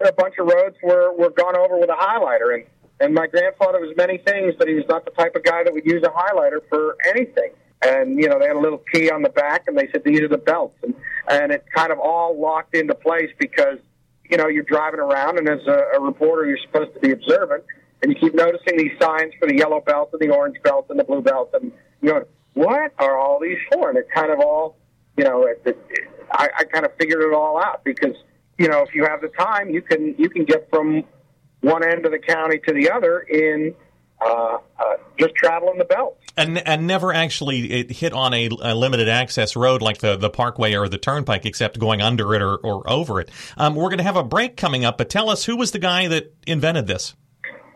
a 0.00 0.12
bunch 0.12 0.34
of 0.38 0.46
roads 0.46 0.76
were 0.82 1.12
were 1.12 1.30
gone 1.30 1.56
over 1.56 1.78
with 1.78 1.88
a 1.88 1.94
highlighter, 1.94 2.54
and 2.54 2.64
and 3.00 3.14
my 3.14 3.26
grandfather 3.26 3.80
was 3.80 3.96
many 3.96 4.18
things, 4.18 4.54
but 4.58 4.66
he 4.66 4.74
was 4.74 4.84
not 4.88 5.04
the 5.04 5.10
type 5.12 5.36
of 5.36 5.44
guy 5.44 5.62
that 5.62 5.72
would 5.72 5.86
use 5.86 6.02
a 6.02 6.08
highlighter 6.08 6.60
for 6.68 6.96
anything. 7.08 7.50
And 7.82 8.18
you 8.18 8.28
know, 8.28 8.38
they 8.38 8.46
had 8.46 8.56
a 8.56 8.60
little 8.60 8.82
key 8.92 9.10
on 9.10 9.22
the 9.22 9.28
back, 9.28 9.64
and 9.68 9.78
they 9.78 9.88
said 9.92 10.02
these 10.04 10.20
are 10.20 10.28
the 10.28 10.38
belts, 10.38 10.78
and 10.82 10.94
and 11.28 11.52
it 11.52 11.64
kind 11.74 11.92
of 11.92 11.98
all 12.00 12.40
locked 12.40 12.74
into 12.74 12.94
place 12.94 13.30
because 13.38 13.78
you 14.30 14.36
know, 14.36 14.48
you're 14.48 14.64
driving 14.64 15.00
around, 15.00 15.38
and 15.38 15.48
as 15.48 15.66
a, 15.66 15.96
a 15.96 16.00
reporter, 16.00 16.46
you're 16.46 16.58
supposed 16.58 16.94
to 16.94 17.00
be 17.00 17.12
observant, 17.12 17.64
and 18.02 18.12
you 18.12 18.18
keep 18.18 18.34
noticing 18.34 18.76
these 18.76 18.92
signs 19.00 19.32
for 19.38 19.46
the 19.48 19.56
yellow 19.56 19.80
belt 19.80 20.10
and 20.12 20.20
the 20.20 20.34
orange 20.34 20.56
belt 20.62 20.86
and 20.90 20.98
the 20.98 21.04
blue 21.04 21.20
belt, 21.20 21.50
and 21.54 21.72
you 22.00 22.10
know, 22.10 22.24
what 22.54 22.92
are 22.98 23.18
all 23.18 23.40
these 23.40 23.58
for? 23.72 23.88
And 23.90 23.98
it 23.98 24.08
kind 24.14 24.30
of 24.30 24.38
all, 24.38 24.76
you 25.16 25.24
know, 25.24 25.44
it, 25.44 25.60
it, 25.64 25.78
I, 26.32 26.48
I 26.58 26.64
kind 26.64 26.84
of 26.84 26.92
figured 26.98 27.22
it 27.22 27.34
all 27.34 27.62
out 27.62 27.84
because, 27.84 28.14
you 28.58 28.68
know, 28.68 28.82
if 28.82 28.94
you 28.94 29.04
have 29.04 29.20
the 29.20 29.28
time, 29.28 29.70
you 29.70 29.82
can 29.82 30.14
you 30.18 30.28
can 30.28 30.44
get 30.44 30.68
from 30.70 31.04
one 31.60 31.84
end 31.84 32.06
of 32.06 32.12
the 32.12 32.18
county 32.18 32.58
to 32.66 32.72
the 32.72 32.90
other 32.90 33.20
in 33.20 33.74
uh, 34.20 34.58
uh, 34.78 34.94
just 35.18 35.34
traveling 35.34 35.78
the 35.78 35.84
belt. 35.84 36.18
And, 36.36 36.58
and 36.66 36.86
never 36.88 37.12
actually 37.12 37.86
hit 37.92 38.12
on 38.12 38.34
a, 38.34 38.48
a, 38.60 38.74
limited 38.74 39.08
access 39.08 39.54
road 39.54 39.82
like 39.82 39.98
the, 39.98 40.16
the 40.16 40.30
Parkway 40.30 40.74
or 40.74 40.88
the 40.88 40.98
Turnpike, 40.98 41.46
except 41.46 41.78
going 41.78 42.02
under 42.02 42.34
it 42.34 42.42
or, 42.42 42.56
or 42.56 42.90
over 42.90 43.20
it. 43.20 43.30
Um, 43.56 43.76
we're 43.76 43.88
going 43.88 43.98
to 43.98 44.04
have 44.04 44.16
a 44.16 44.24
break 44.24 44.56
coming 44.56 44.84
up, 44.84 44.98
but 44.98 45.08
tell 45.08 45.30
us 45.30 45.44
who 45.44 45.56
was 45.56 45.70
the 45.70 45.78
guy 45.78 46.08
that 46.08 46.34
invented 46.44 46.88
this? 46.88 47.14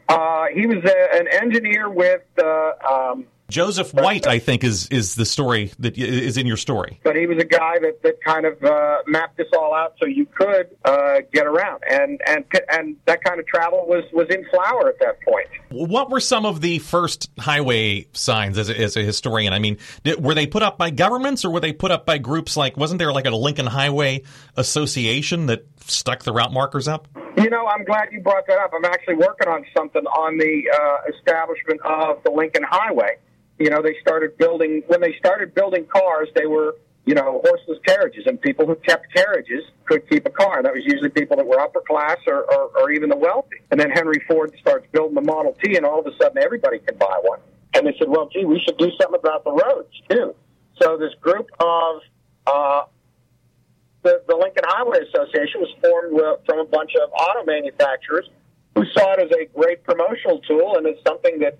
Uh, 0.09 0.47
he 0.53 0.67
was 0.67 0.85
a, 0.85 1.17
an 1.17 1.29
engineer 1.29 1.89
with 1.89 2.23
uh, 2.43 2.73
um, 2.91 3.27
Joseph 3.51 3.95
White, 3.95 4.27
I 4.27 4.41
think, 4.41 4.63
is 4.63 4.89
is 4.89 5.15
the 5.15 5.25
story 5.25 5.73
that 5.79 5.97
is 5.97 6.37
in 6.37 6.47
your 6.47 6.59
story. 6.59 7.01
But 7.03 7.17
he 7.17 7.27
was 7.27 7.39
a 7.39 7.47
guy 7.47 7.79
that, 7.79 8.03
that 8.03 8.23
kind 8.23 8.45
of 8.45 8.63
uh, 8.63 8.99
mapped 9.07 9.39
this 9.39 9.49
all 9.57 9.75
out 9.75 9.95
so 9.99 10.05
you 10.05 10.27
could 10.27 10.69
uh, 10.85 11.21
get 11.33 11.47
around, 11.47 11.83
and 11.89 12.21
and 12.27 12.45
and 12.71 12.97
that 13.07 13.25
kind 13.25 13.41
of 13.41 13.47
travel 13.47 13.87
was 13.87 14.05
was 14.13 14.27
in 14.29 14.45
flower 14.51 14.91
at 14.91 14.99
that 15.01 15.23
point. 15.23 15.49
What 15.71 16.11
were 16.11 16.21
some 16.21 16.45
of 16.45 16.61
the 16.61 16.79
first 16.79 17.31
highway 17.39 18.07
signs 18.13 18.59
as 18.59 18.69
a, 18.69 18.79
as 18.79 18.99
a 18.99 19.03
historian? 19.03 19.55
I 19.55 19.61
mean, 19.61 19.79
did, 20.05 20.23
were 20.23 20.35
they 20.35 20.47
put 20.47 20.63
up 20.63 20.77
by 20.77 20.91
governments 20.91 21.43
or 21.47 21.51
were 21.51 21.61
they 21.61 21.73
put 21.73 21.91
up 21.91 22.05
by 22.05 22.19
groups 22.19 22.55
like? 22.55 22.77
Wasn't 22.77 22.99
there 22.99 23.13
like 23.15 23.25
a 23.25 23.31
Lincoln 23.31 23.67
Highway 23.67 24.25
Association 24.59 25.47
that 25.47 25.67
stuck 25.87 26.23
the 26.23 26.35
route 26.35 26.53
markers 26.53 26.87
up? 26.87 27.09
You 27.39 27.49
know, 27.49 27.67
I'm 27.67 27.85
glad 27.85 28.09
you 28.13 28.21
brought 28.21 28.47
that 28.47 28.59
up. 28.59 28.73
I'm 28.77 28.85
actually 28.85 29.15
working 29.15 29.49
on 29.49 29.65
something 29.75 30.05
on 30.05 30.37
the 30.37 30.65
uh, 30.71 31.13
establishment 31.17 31.81
of 31.87 32.23
the 32.25 32.31
Lincoln 32.31 32.65
Highway 32.69 33.17
you 33.59 33.71
know, 33.71 33.83
they 33.83 33.97
started 34.01 34.37
building, 34.39 34.83
when 34.87 35.01
they 35.01 35.15
started 35.19 35.55
building 35.55 35.87
cars, 35.87 36.29
they 36.35 36.47
were, 36.47 36.77
you 37.05 37.15
know, 37.15 37.41
horseless 37.45 37.79
carriages, 37.87 38.27
and 38.27 38.41
people 38.41 38.67
who 38.67 38.75
kept 38.77 39.13
carriages 39.15 39.65
could 39.87 40.09
keep 40.09 40.27
a 40.27 40.31
car. 40.31 40.63
That 40.63 40.75
was 40.75 40.85
usually 40.85 41.09
people 41.09 41.37
that 41.37 41.47
were 41.47 41.59
upper 41.59 41.81
class 41.81 42.19
or, 42.27 42.45
or, 42.53 42.71
or 42.79 42.91
even 42.91 43.09
the 43.09 43.17
wealthy. 43.17 43.57
And 43.71 43.81
then 43.81 43.91
Henry 43.91 44.23
Ford 44.29 44.55
starts 44.61 44.87
building 44.93 45.15
the 45.15 45.23
Model 45.23 45.57
T, 45.63 45.77
and 45.77 45.87
all 45.87 46.01
of 46.01 46.07
a 46.07 46.17
sudden 46.21 46.43
everybody 46.43 46.79
can 46.79 46.97
buy 46.99 47.19
one. 47.23 47.41
And 47.75 47.87
they 47.87 47.95
said, 47.99 48.09
well, 48.09 48.29
gee, 48.33 48.45
we 48.45 48.61
should 48.65 48.79
do 48.79 48.91
something 49.01 49.19
about 49.19 49.45
the 49.45 49.53
roads, 49.53 49.93
too. 50.09 50.35
So 50.81 50.97
this 50.97 51.15
group 51.21 51.49
of, 51.59 52.01
uh, 52.47 52.83
the, 54.03 54.23
the 54.29 54.37
Lincoln 54.37 54.65
Highway 54.67 54.99
Association 55.09 55.61
was 55.61 55.75
formed 55.83 56.15
with, 56.15 56.41
from 56.47 56.61
a 56.61 56.65
bunch 56.65 56.93
of 57.03 57.11
auto 57.13 57.45
manufacturers 57.45 58.29
who 58.75 58.85
saw 58.97 59.15
it 59.15 59.21
as 59.21 59.31
a 59.33 59.47
great 59.59 59.83
promotional 59.83 60.41
tool 60.41 60.77
and 60.77 60.87
as 60.87 60.95
something 61.07 61.41
that 61.41 61.59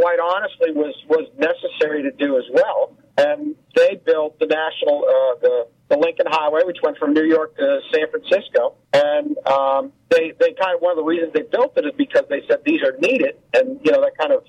quite 0.00 0.20
honestly, 0.20 0.72
was 0.72 0.94
was 1.08 1.28
necessary 1.38 2.02
to 2.02 2.10
do 2.12 2.38
as 2.38 2.44
well. 2.52 2.96
And 3.16 3.56
they 3.74 4.00
built 4.06 4.38
the 4.38 4.46
national 4.46 5.04
uh, 5.04 5.40
the 5.40 5.66
the 5.88 5.96
Lincoln 5.98 6.26
Highway, 6.28 6.60
which 6.64 6.78
went 6.82 6.98
from 6.98 7.14
New 7.14 7.24
York 7.24 7.56
to 7.56 7.80
San 7.92 8.06
Francisco. 8.10 8.74
And 8.92 9.36
um, 9.46 9.92
they 10.10 10.32
they 10.38 10.52
kind 10.52 10.74
of 10.74 10.80
one 10.80 10.92
of 10.92 10.96
the 10.98 11.04
reasons 11.04 11.32
they 11.32 11.42
built 11.42 11.76
it 11.76 11.84
is 11.84 11.92
because 11.96 12.24
they 12.28 12.42
said 12.48 12.62
these 12.64 12.82
are 12.82 12.96
needed, 12.98 13.36
and 13.54 13.80
you 13.84 13.92
know 13.92 14.00
that 14.00 14.16
kind 14.18 14.32
of 14.32 14.44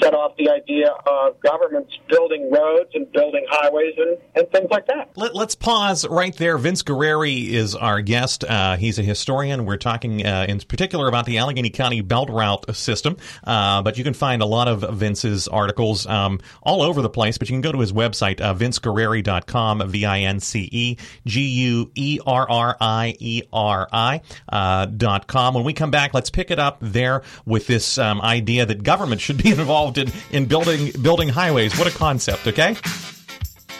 set 0.00 0.14
off 0.14 0.36
the 0.36 0.50
idea 0.50 0.90
of 1.06 1.40
governments 1.40 1.96
building 2.08 2.50
roads 2.50 2.90
and 2.94 3.10
building 3.12 3.44
highways 3.48 3.94
and, 3.96 4.18
and 4.34 4.50
things 4.50 4.68
like 4.70 4.86
that. 4.86 5.10
Let, 5.16 5.34
us 5.34 5.54
pause 5.54 6.06
right 6.08 6.34
there. 6.36 6.58
Vince 6.58 6.82
Guerrieri 6.82 7.48
is 7.48 7.74
our 7.74 8.00
guest. 8.00 8.44
Uh, 8.44 8.76
he's 8.76 8.98
a 8.98 9.02
historian. 9.02 9.64
We're 9.64 9.76
talking 9.76 10.26
uh, 10.26 10.46
in 10.48 10.60
particular 10.60 11.08
about 11.08 11.26
the 11.26 11.38
Allegheny 11.38 11.70
County 11.70 12.00
Belt 12.00 12.30
Route 12.30 12.74
system, 12.74 13.16
uh, 13.44 13.82
but 13.82 13.98
you 13.98 14.04
can 14.04 14.14
find 14.14 14.42
a 14.42 14.46
lot 14.46 14.68
of 14.68 14.96
Vince's 14.96 15.48
articles 15.48 16.06
um, 16.06 16.40
all 16.62 16.82
over 16.82 17.02
the 17.02 17.10
place. 17.10 17.38
But 17.38 17.48
you 17.48 17.54
can 17.54 17.60
go 17.60 17.72
to 17.72 17.78
his 17.78 17.92
website, 17.92 18.40
uh, 18.40 18.54
vinceguerrieri.com, 18.54 19.88
V 19.88 20.04
I 20.04 20.20
N 20.20 20.40
C 20.40 20.68
E 20.72 20.96
G 21.26 21.40
U 21.42 21.90
E 21.94 22.18
R 22.26 22.50
R 22.50 22.76
I 22.80 23.14
E 23.18 23.42
R 23.52 23.88
I 23.92 24.20
uh, 24.48 24.86
dot 24.86 25.26
com. 25.26 25.54
When 25.54 25.64
we 25.64 25.72
come 25.72 25.90
back, 25.90 26.14
let's 26.14 26.30
pick 26.30 26.50
it 26.50 26.58
up 26.58 26.78
there 26.80 27.22
with 27.44 27.66
this 27.66 27.98
um, 27.98 28.20
idea 28.20 28.66
that 28.66 28.82
government 28.82 29.20
should 29.20 29.42
be 29.42 29.50
involved 29.56 29.85
in, 29.94 30.10
in 30.30 30.46
building 30.46 30.90
building 31.02 31.28
highways. 31.28 31.76
What 31.78 31.86
a 31.86 31.96
concept, 31.96 32.46
okay? 32.46 32.76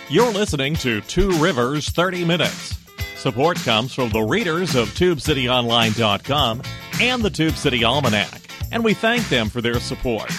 You're 0.08 0.32
listening 0.32 0.74
to 0.76 1.00
Two 1.02 1.30
Rivers 1.42 1.88
30 1.88 2.24
Minutes. 2.24 2.78
Support 3.16 3.56
comes 3.58 3.92
from 3.92 4.10
the 4.10 4.22
readers 4.22 4.76
of 4.76 4.88
TubeCityOnline.com 4.90 6.62
and 7.00 7.22
the 7.22 7.30
Tube 7.30 7.56
City 7.56 7.82
Almanac, 7.82 8.40
and 8.70 8.84
we 8.84 8.94
thank 8.94 9.28
them 9.28 9.48
for 9.48 9.60
their 9.60 9.80
support. 9.80 10.30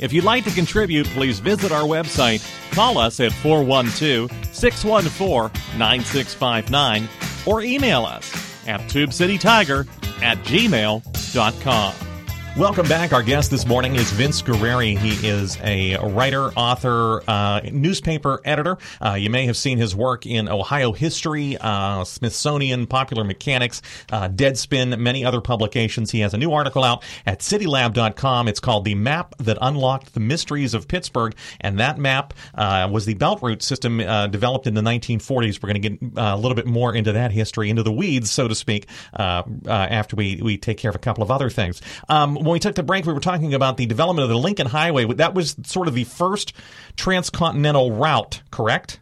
If 0.00 0.12
you'd 0.12 0.24
like 0.24 0.44
to 0.44 0.50
contribute, 0.50 1.06
please 1.08 1.40
visit 1.40 1.72
our 1.72 1.82
website, 1.82 2.42
call 2.72 2.98
us 2.98 3.20
at 3.20 3.32
412 3.32 4.30
614 4.54 5.78
9659, 5.78 7.08
or 7.46 7.62
email 7.62 8.04
us 8.04 8.32
at 8.66 8.80
TubeCityTiger 8.82 9.86
at 10.22 10.38
gmail.com. 10.38 12.11
Welcome 12.58 12.86
back. 12.86 13.14
Our 13.14 13.22
guest 13.22 13.50
this 13.50 13.64
morning 13.64 13.94
is 13.94 14.12
Vince 14.12 14.42
Guerrieri. 14.42 14.98
He 14.98 15.26
is 15.26 15.56
a 15.62 15.96
writer, 16.10 16.48
author, 16.48 17.22
uh, 17.26 17.62
newspaper 17.72 18.42
editor. 18.44 18.76
Uh, 19.00 19.14
you 19.14 19.30
may 19.30 19.46
have 19.46 19.56
seen 19.56 19.78
his 19.78 19.96
work 19.96 20.26
in 20.26 20.50
Ohio 20.50 20.92
history, 20.92 21.56
uh, 21.58 22.04
Smithsonian, 22.04 22.86
Popular 22.86 23.24
Mechanics, 23.24 23.80
uh, 24.12 24.28
Deadspin, 24.28 24.98
many 24.98 25.24
other 25.24 25.40
publications. 25.40 26.10
He 26.10 26.20
has 26.20 26.34
a 26.34 26.36
new 26.36 26.52
article 26.52 26.84
out 26.84 27.02
at 27.24 27.38
citylab.com. 27.38 28.48
It's 28.48 28.60
called 28.60 28.84
The 28.84 28.96
Map 28.96 29.34
That 29.38 29.56
Unlocked 29.58 30.12
the 30.12 30.20
Mysteries 30.20 30.74
of 30.74 30.86
Pittsburgh. 30.86 31.34
And 31.58 31.78
that 31.80 31.96
map 31.96 32.34
uh, 32.54 32.86
was 32.92 33.06
the 33.06 33.14
Belt 33.14 33.40
Route 33.40 33.62
system 33.62 33.98
uh, 33.98 34.26
developed 34.26 34.66
in 34.66 34.74
the 34.74 34.82
1940s. 34.82 35.62
We're 35.62 35.72
going 35.72 35.82
to 35.82 35.88
get 35.88 36.12
a 36.18 36.36
little 36.36 36.54
bit 36.54 36.66
more 36.66 36.94
into 36.94 37.12
that 37.12 37.32
history, 37.32 37.70
into 37.70 37.82
the 37.82 37.92
weeds, 37.92 38.30
so 38.30 38.46
to 38.46 38.54
speak, 38.54 38.88
after 39.14 40.16
we, 40.16 40.38
we 40.42 40.58
take 40.58 40.76
care 40.76 40.90
of 40.90 40.96
a 40.96 41.00
couple 41.00 41.22
of 41.22 41.30
other 41.30 41.48
things. 41.48 41.80
Um, 42.10 42.41
when 42.42 42.52
we 42.52 42.58
took 42.58 42.74
the 42.74 42.82
break, 42.82 43.06
we 43.06 43.12
were 43.12 43.20
talking 43.20 43.54
about 43.54 43.76
the 43.76 43.86
development 43.86 44.24
of 44.24 44.30
the 44.30 44.38
Lincoln 44.38 44.66
Highway. 44.66 45.06
That 45.14 45.34
was 45.34 45.56
sort 45.64 45.88
of 45.88 45.94
the 45.94 46.04
first 46.04 46.52
transcontinental 46.96 47.92
route, 47.92 48.42
correct? 48.50 49.00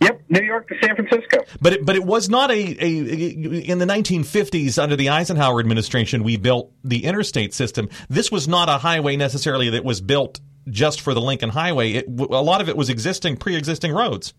Yep, 0.00 0.22
New 0.30 0.42
York 0.42 0.66
to 0.68 0.74
San 0.82 0.96
Francisco. 0.96 1.44
But 1.60 1.74
it, 1.74 1.84
but 1.84 1.94
it 1.94 2.04
was 2.04 2.30
not 2.30 2.50
a, 2.50 2.54
a, 2.54 2.88
in 2.88 3.78
the 3.78 3.84
1950s 3.84 4.82
under 4.82 4.96
the 4.96 5.10
Eisenhower 5.10 5.60
administration 5.60 6.22
we 6.22 6.38
built 6.38 6.72
the 6.82 7.04
interstate 7.04 7.52
system. 7.52 7.90
This 8.08 8.32
was 8.32 8.48
not 8.48 8.70
a 8.70 8.78
highway 8.78 9.16
necessarily 9.16 9.68
that 9.70 9.84
was 9.84 10.00
built 10.00 10.40
just 10.70 11.02
for 11.02 11.12
the 11.12 11.20
Lincoln 11.20 11.50
Highway. 11.50 11.92
It, 11.92 12.06
a 12.08 12.42
lot 12.42 12.62
of 12.62 12.68
it 12.70 12.76
was 12.76 12.88
existing 12.88 13.36
pre-existing 13.36 13.92
roads. 13.92 14.32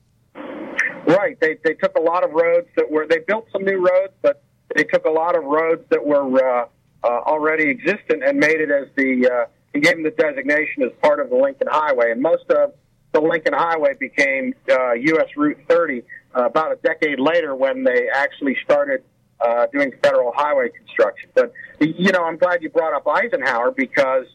Right. 1.06 1.40
They 1.40 1.58
they 1.64 1.74
took 1.74 1.96
a 1.96 2.02
lot 2.02 2.24
of 2.24 2.32
roads 2.32 2.68
that 2.76 2.90
were 2.90 3.06
they 3.08 3.20
built 3.20 3.48
some 3.52 3.64
new 3.64 3.78
roads, 3.78 4.14
but 4.22 4.44
they 4.76 4.84
took 4.84 5.06
a 5.06 5.10
lot 5.10 5.36
of 5.36 5.44
roads 5.44 5.84
that 5.90 6.06
were 6.06 6.62
uh, 6.62 6.66
uh, 7.04 7.08
already 7.08 7.70
existent 7.70 8.24
and 8.24 8.38
made 8.38 8.60
it 8.60 8.72
as 8.72 8.88
the 8.96 9.30
uh, 9.30 9.46
and 9.74 9.84
gave 9.84 9.94
them 9.94 10.04
the 10.04 10.12
designation 10.12 10.84
as 10.84 10.92
part 11.02 11.20
of 11.20 11.30
the 11.30 11.36
Lincoln 11.36 11.68
Highway. 11.72 12.12
And 12.12 12.22
most 12.22 12.50
of 12.50 12.74
the 13.14 13.22
Lincoln 13.22 13.54
Highway 13.54 13.94
became 14.00 14.54
uh, 14.70 14.94
U.S. 14.94 15.28
Route 15.38 15.58
30 15.70 16.04
uh, 16.36 16.46
about 16.46 16.72
a 16.72 16.76
decade 16.78 17.20
later 17.20 17.56
when 17.56 17.84
they 17.84 18.10
actually 18.14 18.58
started 18.64 19.04
uh, 19.40 19.68
doing 19.72 19.92
federal 20.04 20.32
highway 20.36 20.70
construction. 20.70 21.30
But 21.34 21.54
you 21.80 22.12
know, 22.12 22.24
I'm 22.24 22.38
glad 22.38 22.62
you 22.62 22.70
brought 22.70 22.94
up 22.94 23.08
Eisenhower 23.08 23.72
because 23.72 24.26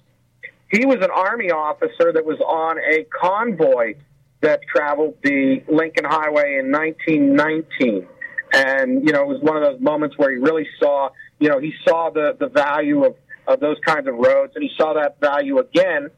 he 0.70 0.84
was 0.84 0.96
an 0.96 1.10
Army 1.10 1.50
officer 1.50 2.12
that 2.12 2.24
was 2.24 2.40
on 2.40 2.78
a 2.78 3.04
convoy 3.04 3.94
that 4.40 4.60
traveled 4.62 5.16
the 5.22 5.62
Lincoln 5.68 6.04
Highway 6.04 6.58
in 6.58 6.72
1919. 6.72 8.06
And, 8.52 9.06
you 9.06 9.12
know, 9.12 9.22
it 9.22 9.28
was 9.28 9.40
one 9.40 9.56
of 9.56 9.62
those 9.62 9.80
moments 9.80 10.16
where 10.18 10.30
he 10.30 10.38
really 10.38 10.66
saw 10.78 11.10
you 11.38 11.48
know, 11.48 11.58
he 11.58 11.74
saw 11.86 12.10
the, 12.10 12.36
the 12.38 12.48
value 12.48 13.04
of, 13.04 13.16
of 13.46 13.60
those 13.60 13.76
kinds 13.84 14.08
of 14.08 14.14
roads, 14.14 14.52
and 14.54 14.62
he 14.62 14.70
saw 14.76 14.94
that 14.94 15.20
value 15.20 15.58
again 15.58 16.10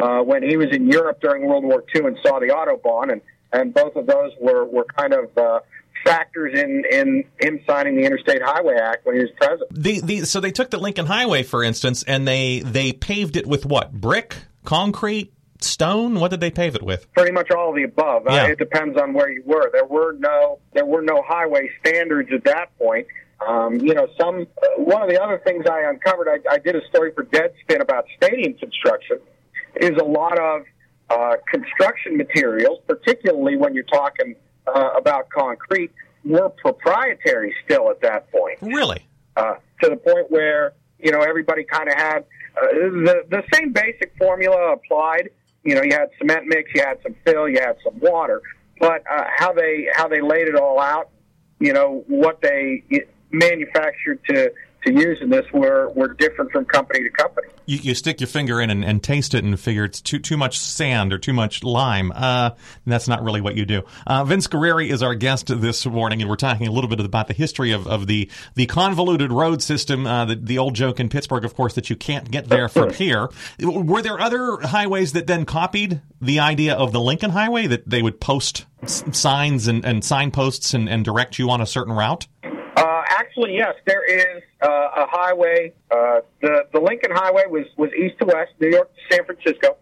uh, 0.00 0.20
when 0.20 0.42
he 0.42 0.56
was 0.56 0.68
in 0.72 0.88
Europe 0.90 1.20
during 1.20 1.46
World 1.46 1.64
War 1.64 1.84
II 1.94 2.06
and 2.06 2.18
saw 2.22 2.38
the 2.38 2.46
Autobahn, 2.46 3.12
and, 3.12 3.20
and 3.52 3.74
both 3.74 3.96
of 3.96 4.06
those 4.06 4.32
were, 4.40 4.64
were 4.64 4.84
kind 4.96 5.12
of 5.12 5.36
uh, 5.36 5.60
factors 6.04 6.58
in, 6.58 6.84
in 6.90 7.24
him 7.40 7.60
signing 7.66 7.96
the 7.96 8.04
Interstate 8.04 8.42
Highway 8.42 8.76
Act 8.76 9.06
when 9.06 9.16
he 9.16 9.22
was 9.22 9.30
president. 9.36 9.70
The, 9.72 10.00
the, 10.00 10.20
so 10.24 10.40
they 10.40 10.50
took 10.50 10.70
the 10.70 10.78
Lincoln 10.78 11.06
Highway, 11.06 11.42
for 11.42 11.62
instance, 11.62 12.02
and 12.02 12.26
they, 12.26 12.60
they 12.60 12.92
paved 12.92 13.36
it 13.36 13.46
with 13.46 13.66
what? 13.66 13.92
Brick? 13.92 14.36
Concrete? 14.64 15.32
stone? 15.64 16.18
What 16.20 16.30
did 16.30 16.40
they 16.40 16.50
pave 16.50 16.74
it 16.74 16.82
with? 16.82 17.12
Pretty 17.12 17.32
much 17.32 17.50
all 17.50 17.70
of 17.70 17.76
the 17.76 17.84
above. 17.84 18.24
Yeah. 18.26 18.44
Uh, 18.44 18.48
it 18.48 18.58
depends 18.58 18.98
on 18.98 19.12
where 19.12 19.30
you 19.30 19.42
were. 19.44 19.70
There 19.72 19.84
were 19.84 20.12
no 20.18 20.58
there 20.72 20.86
were 20.86 21.02
no 21.02 21.22
highway 21.26 21.70
standards 21.80 22.30
at 22.32 22.44
that 22.44 22.76
point. 22.78 23.06
Um, 23.48 23.76
you 23.80 23.94
know, 23.94 24.08
some 24.20 24.46
uh, 24.62 24.82
one 24.82 25.02
of 25.02 25.08
the 25.08 25.20
other 25.22 25.40
things 25.44 25.64
I 25.66 25.82
uncovered, 25.88 26.28
I, 26.28 26.54
I 26.54 26.58
did 26.58 26.76
a 26.76 26.86
story 26.88 27.12
for 27.12 27.24
Deadspin 27.24 27.80
about 27.80 28.04
stadium 28.16 28.54
construction, 28.54 29.18
is 29.76 29.92
a 30.00 30.04
lot 30.04 30.38
of 30.38 30.62
uh, 31.10 31.36
construction 31.50 32.16
materials, 32.16 32.80
particularly 32.86 33.56
when 33.56 33.74
you're 33.74 33.84
talking 33.84 34.34
uh, 34.66 34.90
about 34.96 35.28
concrete, 35.30 35.90
were 36.24 36.48
proprietary 36.50 37.54
still 37.64 37.90
at 37.90 38.00
that 38.00 38.30
point. 38.30 38.58
Really? 38.60 39.04
Uh, 39.36 39.54
to 39.82 39.90
the 39.90 39.96
point 39.96 40.30
where 40.30 40.74
you 40.98 41.10
know 41.10 41.20
everybody 41.20 41.64
kind 41.64 41.88
of 41.88 41.94
had 41.94 42.24
uh, 42.56 42.66
the 42.70 43.24
the 43.28 43.42
same 43.52 43.72
basic 43.72 44.14
formula 44.18 44.72
applied. 44.72 45.30
You 45.64 45.76
know, 45.76 45.82
you 45.82 45.92
had 45.92 46.10
cement 46.18 46.46
mix, 46.46 46.70
you 46.74 46.82
had 46.82 46.98
some 47.02 47.14
fill, 47.24 47.48
you 47.48 47.60
had 47.60 47.76
some 47.84 47.98
water, 48.00 48.42
but 48.80 49.04
uh, 49.10 49.24
how 49.36 49.52
they 49.52 49.88
how 49.94 50.08
they 50.08 50.20
laid 50.20 50.48
it 50.48 50.56
all 50.56 50.80
out, 50.80 51.10
you 51.60 51.72
know, 51.72 52.04
what 52.08 52.40
they 52.42 52.82
manufactured 53.32 54.20
to 54.28 54.52
to 54.84 54.92
use 54.92 55.18
in 55.20 55.30
this 55.30 55.46
were 55.52 55.90
were 55.90 56.12
different 56.14 56.50
from 56.50 56.64
company 56.64 57.04
to 57.04 57.10
company. 57.10 57.48
You, 57.66 57.78
you 57.78 57.94
stick 57.94 58.20
your 58.20 58.26
finger 58.26 58.60
in 58.60 58.70
and, 58.70 58.84
and, 58.84 59.00
taste 59.00 59.34
it 59.34 59.44
and 59.44 59.58
figure 59.58 59.84
it's 59.84 60.00
too 60.00 60.18
too 60.18 60.36
much 60.36 60.58
sand 60.58 61.12
or 61.12 61.18
too 61.18 61.32
much 61.32 61.62
lime. 61.62 62.12
Uh, 62.12 62.50
that's 62.86 63.06
not 63.06 63.22
really 63.22 63.40
what 63.40 63.54
you 63.54 63.64
do. 63.64 63.82
Uh, 64.06 64.24
Vince 64.24 64.48
Guerrieri 64.48 64.90
is 64.90 65.02
our 65.02 65.14
guest 65.14 65.46
this 65.46 65.86
morning, 65.86 66.20
and 66.20 66.28
we're 66.28 66.36
talking 66.36 66.66
a 66.66 66.72
little 66.72 66.90
bit 66.90 66.98
about 66.98 67.28
the 67.28 67.34
history 67.34 67.72
of, 67.72 67.86
of 67.86 68.06
the 68.06 68.28
the 68.54 68.66
convoluted 68.66 69.32
road 69.32 69.62
system. 69.62 70.06
Uh, 70.06 70.24
the, 70.24 70.36
the 70.36 70.58
old 70.58 70.74
joke 70.74 70.98
in 70.98 71.08
Pittsburgh, 71.08 71.44
of 71.44 71.54
course, 71.54 71.74
that 71.74 71.88
you 71.88 71.96
can't 71.96 72.30
get 72.30 72.48
there 72.48 72.68
from 72.68 72.92
here. 72.92 73.28
Were 73.60 74.02
there 74.02 74.20
other 74.20 74.58
highways 74.62 75.12
that 75.12 75.26
then 75.26 75.44
copied 75.44 76.00
the 76.20 76.40
idea 76.40 76.74
of 76.74 76.92
the 76.92 77.00
Lincoln 77.00 77.30
Highway 77.30 77.68
that 77.68 77.88
they 77.88 78.02
would 78.02 78.20
post 78.20 78.66
signs 78.86 79.68
and, 79.68 79.84
and 79.84 80.04
signposts 80.04 80.74
and, 80.74 80.88
and 80.88 81.04
direct 81.04 81.38
you 81.38 81.50
on 81.50 81.60
a 81.60 81.66
certain 81.66 81.94
route? 81.94 82.26
Actually, 83.22 83.56
yes, 83.56 83.74
there 83.86 84.04
is 84.04 84.42
uh, 84.62 84.66
a 84.68 85.06
highway. 85.06 85.72
Uh, 85.90 86.20
the 86.40 86.66
the 86.72 86.80
Lincoln 86.80 87.12
Highway 87.12 87.44
was 87.48 87.66
was 87.76 87.90
east 87.92 88.18
to 88.18 88.24
west, 88.26 88.52
New 88.60 88.70
York 88.70 88.90
to 88.94 89.14
San 89.14 89.24
Francisco, 89.24 89.76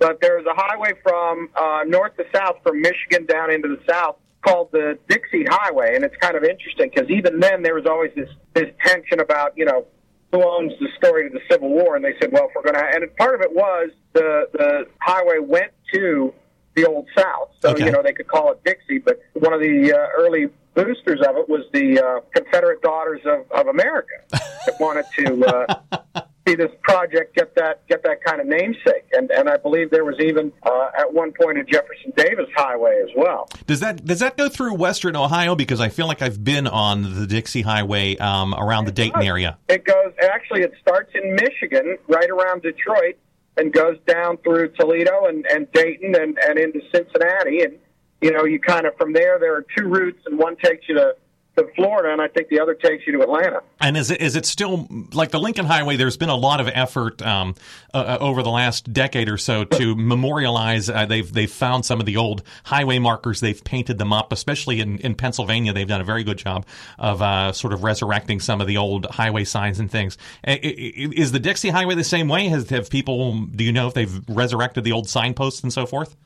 but 0.00 0.20
there 0.20 0.38
is 0.40 0.46
a 0.46 0.54
highway 0.54 0.92
from 1.02 1.48
uh, 1.54 1.84
north 1.86 2.16
to 2.16 2.24
south, 2.34 2.56
from 2.64 2.80
Michigan 2.80 3.24
down 3.26 3.52
into 3.52 3.68
the 3.68 3.80
south, 3.88 4.16
called 4.42 4.70
the 4.72 4.98
Dixie 5.08 5.44
Highway, 5.48 5.94
and 5.94 6.04
it's 6.04 6.16
kind 6.16 6.36
of 6.36 6.42
interesting 6.42 6.90
because 6.92 7.08
even 7.08 7.38
then 7.38 7.62
there 7.62 7.74
was 7.74 7.86
always 7.86 8.10
this 8.16 8.28
this 8.54 8.70
tension 8.84 9.20
about 9.20 9.56
you 9.56 9.64
know 9.64 9.86
who 10.32 10.42
owns 10.42 10.72
the 10.80 10.88
story 10.96 11.26
of 11.26 11.32
the 11.32 11.40
Civil 11.50 11.68
War, 11.68 11.94
and 11.94 12.04
they 12.04 12.14
said, 12.20 12.32
well, 12.32 12.48
if 12.48 12.52
we're 12.56 12.62
going 12.62 12.74
to, 12.74 12.96
and 12.96 13.16
part 13.16 13.34
of 13.34 13.42
it 13.42 13.54
was 13.54 13.90
the 14.12 14.48
the 14.52 14.86
highway 15.00 15.38
went 15.38 15.70
to 15.92 16.34
the 16.74 16.84
old 16.86 17.06
South, 17.16 17.50
so 17.60 17.70
okay. 17.70 17.84
you 17.84 17.92
know 17.92 18.02
they 18.02 18.12
could 18.12 18.28
call 18.28 18.50
it 18.50 18.60
Dixie, 18.64 18.98
but 18.98 19.20
one 19.34 19.52
of 19.52 19.60
the 19.60 19.92
uh, 19.92 20.20
early 20.20 20.48
boosters 20.74 21.20
of 21.20 21.36
it 21.36 21.48
was 21.48 21.64
the 21.72 22.00
uh, 22.00 22.20
Confederate 22.34 22.82
Daughters 22.82 23.20
of, 23.24 23.50
of 23.52 23.66
America 23.68 24.14
that 24.30 24.76
wanted 24.80 25.04
to 25.18 25.44
uh, 25.44 26.22
see 26.46 26.54
this 26.54 26.70
project 26.82 27.36
get 27.36 27.54
that 27.54 27.86
get 27.88 28.02
that 28.02 28.22
kind 28.24 28.40
of 28.40 28.46
namesake, 28.46 29.06
and 29.12 29.30
and 29.30 29.48
I 29.48 29.56
believe 29.56 29.90
there 29.90 30.04
was 30.04 30.16
even 30.20 30.52
uh, 30.64 30.90
at 30.98 31.12
one 31.12 31.32
point 31.32 31.58
a 31.58 31.64
Jefferson 31.64 32.12
Davis 32.16 32.48
Highway 32.56 33.00
as 33.02 33.10
well. 33.16 33.48
Does 33.66 33.80
that 33.80 34.04
does 34.04 34.20
that 34.20 34.36
go 34.36 34.48
through 34.48 34.74
Western 34.74 35.16
Ohio? 35.16 35.54
Because 35.54 35.80
I 35.80 35.88
feel 35.88 36.06
like 36.06 36.22
I've 36.22 36.42
been 36.42 36.66
on 36.66 37.02
the 37.20 37.26
Dixie 37.26 37.62
Highway 37.62 38.16
um, 38.16 38.54
around 38.54 38.86
the 38.86 38.92
Dayton 38.92 39.22
area. 39.22 39.58
It 39.68 39.84
goes 39.84 40.12
actually. 40.22 40.62
It 40.62 40.72
starts 40.80 41.10
in 41.14 41.34
Michigan, 41.34 41.98
right 42.08 42.30
around 42.30 42.62
Detroit, 42.62 43.16
and 43.56 43.72
goes 43.72 43.98
down 44.06 44.38
through 44.38 44.72
Toledo 44.72 45.26
and, 45.26 45.46
and 45.46 45.70
Dayton 45.72 46.14
and, 46.14 46.38
and 46.38 46.58
into 46.58 46.80
Cincinnati 46.92 47.62
and 47.62 47.78
you 48.22 48.30
know, 48.30 48.44
you 48.44 48.60
kind 48.60 48.86
of 48.86 48.96
from 48.96 49.12
there. 49.12 49.38
There 49.38 49.54
are 49.54 49.66
two 49.76 49.88
routes, 49.88 50.20
and 50.26 50.38
one 50.38 50.56
takes 50.56 50.88
you 50.88 50.94
to 50.94 51.16
to 51.56 51.66
Florida, 51.76 52.10
and 52.10 52.22
I 52.22 52.28
think 52.28 52.48
the 52.48 52.60
other 52.60 52.74
takes 52.74 53.06
you 53.06 53.12
to 53.12 53.22
Atlanta. 53.22 53.62
And 53.78 53.94
is 53.96 54.10
it 54.10 54.22
is 54.22 54.36
it 54.36 54.46
still 54.46 54.88
like 55.12 55.32
the 55.32 55.38
Lincoln 55.38 55.66
Highway? 55.66 55.96
There's 55.96 56.16
been 56.16 56.30
a 56.30 56.36
lot 56.36 56.60
of 56.60 56.68
effort 56.72 57.20
um, 57.20 57.54
uh, 57.92 57.98
uh 57.98 58.18
over 58.20 58.42
the 58.42 58.50
last 58.50 58.90
decade 58.92 59.28
or 59.28 59.36
so 59.36 59.64
to 59.64 59.94
memorialize. 59.94 60.88
Uh, 60.88 61.04
they've 61.04 61.30
they've 61.30 61.50
found 61.50 61.84
some 61.84 62.00
of 62.00 62.06
the 62.06 62.16
old 62.16 62.42
highway 62.64 62.98
markers. 62.98 63.40
They've 63.40 63.62
painted 63.62 63.98
them 63.98 64.14
up, 64.14 64.32
especially 64.32 64.80
in, 64.80 64.98
in 64.98 65.14
Pennsylvania. 65.14 65.74
They've 65.74 65.86
done 65.86 66.00
a 66.00 66.04
very 66.04 66.24
good 66.24 66.38
job 66.38 66.64
of 66.98 67.20
uh, 67.20 67.52
sort 67.52 67.74
of 67.74 67.84
resurrecting 67.84 68.40
some 68.40 68.62
of 68.62 68.66
the 68.66 68.78
old 68.78 69.04
highway 69.06 69.44
signs 69.44 69.78
and 69.78 69.90
things. 69.90 70.16
Is 70.44 71.32
the 71.32 71.40
Dixie 71.40 71.68
Highway 71.68 71.96
the 71.96 72.04
same 72.04 72.28
way? 72.28 72.48
Has 72.48 72.70
have 72.70 72.88
people? 72.88 73.44
Do 73.46 73.62
you 73.62 73.72
know 73.72 73.88
if 73.88 73.94
they've 73.94 74.22
resurrected 74.26 74.84
the 74.84 74.92
old 74.92 75.08
signposts 75.08 75.62
and 75.62 75.72
so 75.72 75.84
forth? 75.84 76.16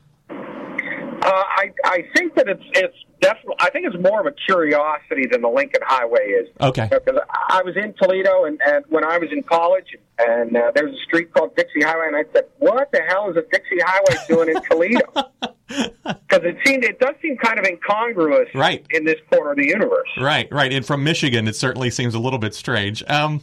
Uh, 1.87 1.91
I 1.91 2.03
think 2.15 2.35
that 2.35 2.47
it's 2.47 2.63
it's 2.73 2.97
definitely. 3.21 3.55
I 3.59 3.69
think 3.69 3.87
it's 3.87 4.01
more 4.01 4.19
of 4.19 4.25
a 4.25 4.31
curiosity 4.31 5.25
than 5.29 5.41
the 5.41 5.49
Lincoln 5.49 5.81
Highway 5.85 6.27
is. 6.27 6.49
Okay. 6.61 6.89
Because 6.91 7.21
I 7.49 7.61
was 7.63 7.75
in 7.75 7.93
Toledo, 8.01 8.45
and, 8.45 8.59
and 8.65 8.85
when 8.89 9.03
I 9.03 9.17
was 9.17 9.29
in 9.31 9.43
college, 9.43 9.95
and 10.19 10.55
uh, 10.55 10.71
there 10.73 10.85
was 10.85 10.95
a 10.95 11.03
street 11.03 11.33
called 11.33 11.55
Dixie 11.55 11.81
Highway, 11.81 12.07
and 12.07 12.15
I 12.15 12.23
said, 12.33 12.45
"What 12.59 12.91
the 12.91 13.01
hell 13.07 13.29
is 13.29 13.37
a 13.37 13.43
Dixie 13.51 13.79
Highway 13.83 14.15
doing 14.27 14.49
in 14.49 14.61
Toledo?" 14.63 15.01
Because 15.67 16.45
it 16.45 16.57
seemed 16.65 16.85
it 16.85 16.97
does 16.99 17.15
seem 17.21 17.35
kind 17.37 17.59
of 17.59 17.65
incongruous, 17.65 18.47
right. 18.55 18.85
in 18.91 19.03
this 19.03 19.17
corner 19.29 19.51
of 19.51 19.57
the 19.57 19.67
universe. 19.67 20.07
Right, 20.17 20.47
right. 20.49 20.71
And 20.71 20.85
from 20.85 21.03
Michigan, 21.03 21.45
it 21.45 21.57
certainly 21.57 21.89
seems 21.89 22.15
a 22.15 22.19
little 22.19 22.39
bit 22.39 22.55
strange. 22.55 23.03
Um, 23.09 23.41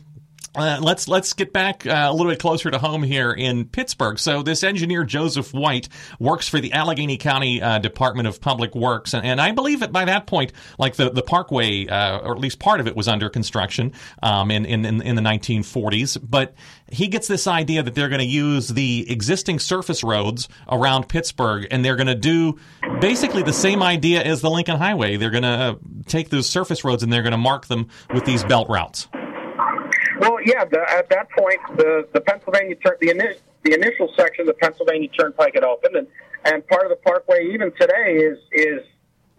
uh, 0.56 0.78
let's 0.80 1.08
let's 1.08 1.32
get 1.32 1.52
back 1.52 1.86
uh, 1.86 2.08
a 2.08 2.12
little 2.12 2.30
bit 2.30 2.38
closer 2.38 2.70
to 2.70 2.78
home 2.78 3.02
here 3.02 3.32
in 3.32 3.64
Pittsburgh. 3.64 4.18
So 4.18 4.42
this 4.42 4.62
engineer 4.62 5.04
Joseph 5.04 5.52
White 5.52 5.88
works 6.18 6.48
for 6.48 6.60
the 6.60 6.72
Allegheny 6.72 7.16
County 7.16 7.60
uh, 7.60 7.78
Department 7.78 8.28
of 8.28 8.40
Public 8.40 8.74
Works, 8.74 9.14
and, 9.14 9.24
and, 9.24 9.40
I 9.40 9.52
believe 9.52 9.80
that 9.80 9.92
by 9.92 10.04
that 10.04 10.26
point, 10.26 10.52
like 10.78 10.94
the 10.94 11.10
the 11.10 11.22
Parkway, 11.22 11.86
uh, 11.86 12.18
or 12.18 12.32
at 12.32 12.38
least 12.38 12.58
part 12.58 12.80
of 12.80 12.86
it, 12.86 12.94
was 12.94 13.08
under 13.08 13.28
construction 13.28 13.92
um, 14.22 14.50
in, 14.50 14.64
in 14.64 14.84
in 14.84 15.16
the 15.16 15.22
1940s. 15.22 16.18
But 16.22 16.54
he 16.88 17.08
gets 17.08 17.26
this 17.26 17.46
idea 17.46 17.82
that 17.82 17.94
they're 17.94 18.08
going 18.08 18.20
to 18.20 18.24
use 18.24 18.68
the 18.68 19.10
existing 19.10 19.58
surface 19.58 20.04
roads 20.04 20.48
around 20.68 21.08
Pittsburgh, 21.08 21.66
and 21.70 21.84
they're 21.84 21.96
going 21.96 22.06
to 22.06 22.14
do 22.14 22.58
basically 23.00 23.42
the 23.42 23.52
same 23.52 23.82
idea 23.82 24.22
as 24.22 24.40
the 24.40 24.50
Lincoln 24.50 24.76
Highway. 24.76 25.16
They're 25.16 25.30
going 25.30 25.42
to 25.42 25.78
take 26.06 26.30
those 26.30 26.48
surface 26.48 26.84
roads 26.84 27.02
and 27.02 27.12
they're 27.12 27.22
going 27.22 27.32
to 27.32 27.38
mark 27.38 27.66
them 27.66 27.88
with 28.12 28.24
these 28.24 28.44
belt 28.44 28.68
routes. 28.68 29.08
Well, 30.24 30.38
yeah. 30.44 30.64
The, 30.64 30.80
at 30.90 31.08
that 31.10 31.30
point, 31.30 31.60
the 31.76 32.08
the 32.12 32.20
Pennsylvania 32.20 32.76
turn 32.76 32.96
the 33.00 33.10
initial 33.10 33.40
the 33.62 33.74
initial 33.74 34.12
section 34.16 34.42
of 34.42 34.46
the 34.46 34.54
Pennsylvania 34.54 35.08
Turnpike 35.08 35.54
had 35.54 35.64
opened, 35.64 35.96
and 35.96 36.06
and 36.44 36.66
part 36.66 36.84
of 36.84 36.90
the 36.90 36.96
Parkway 36.96 37.50
even 37.52 37.72
today 37.78 38.16
is 38.16 38.38
is 38.52 38.82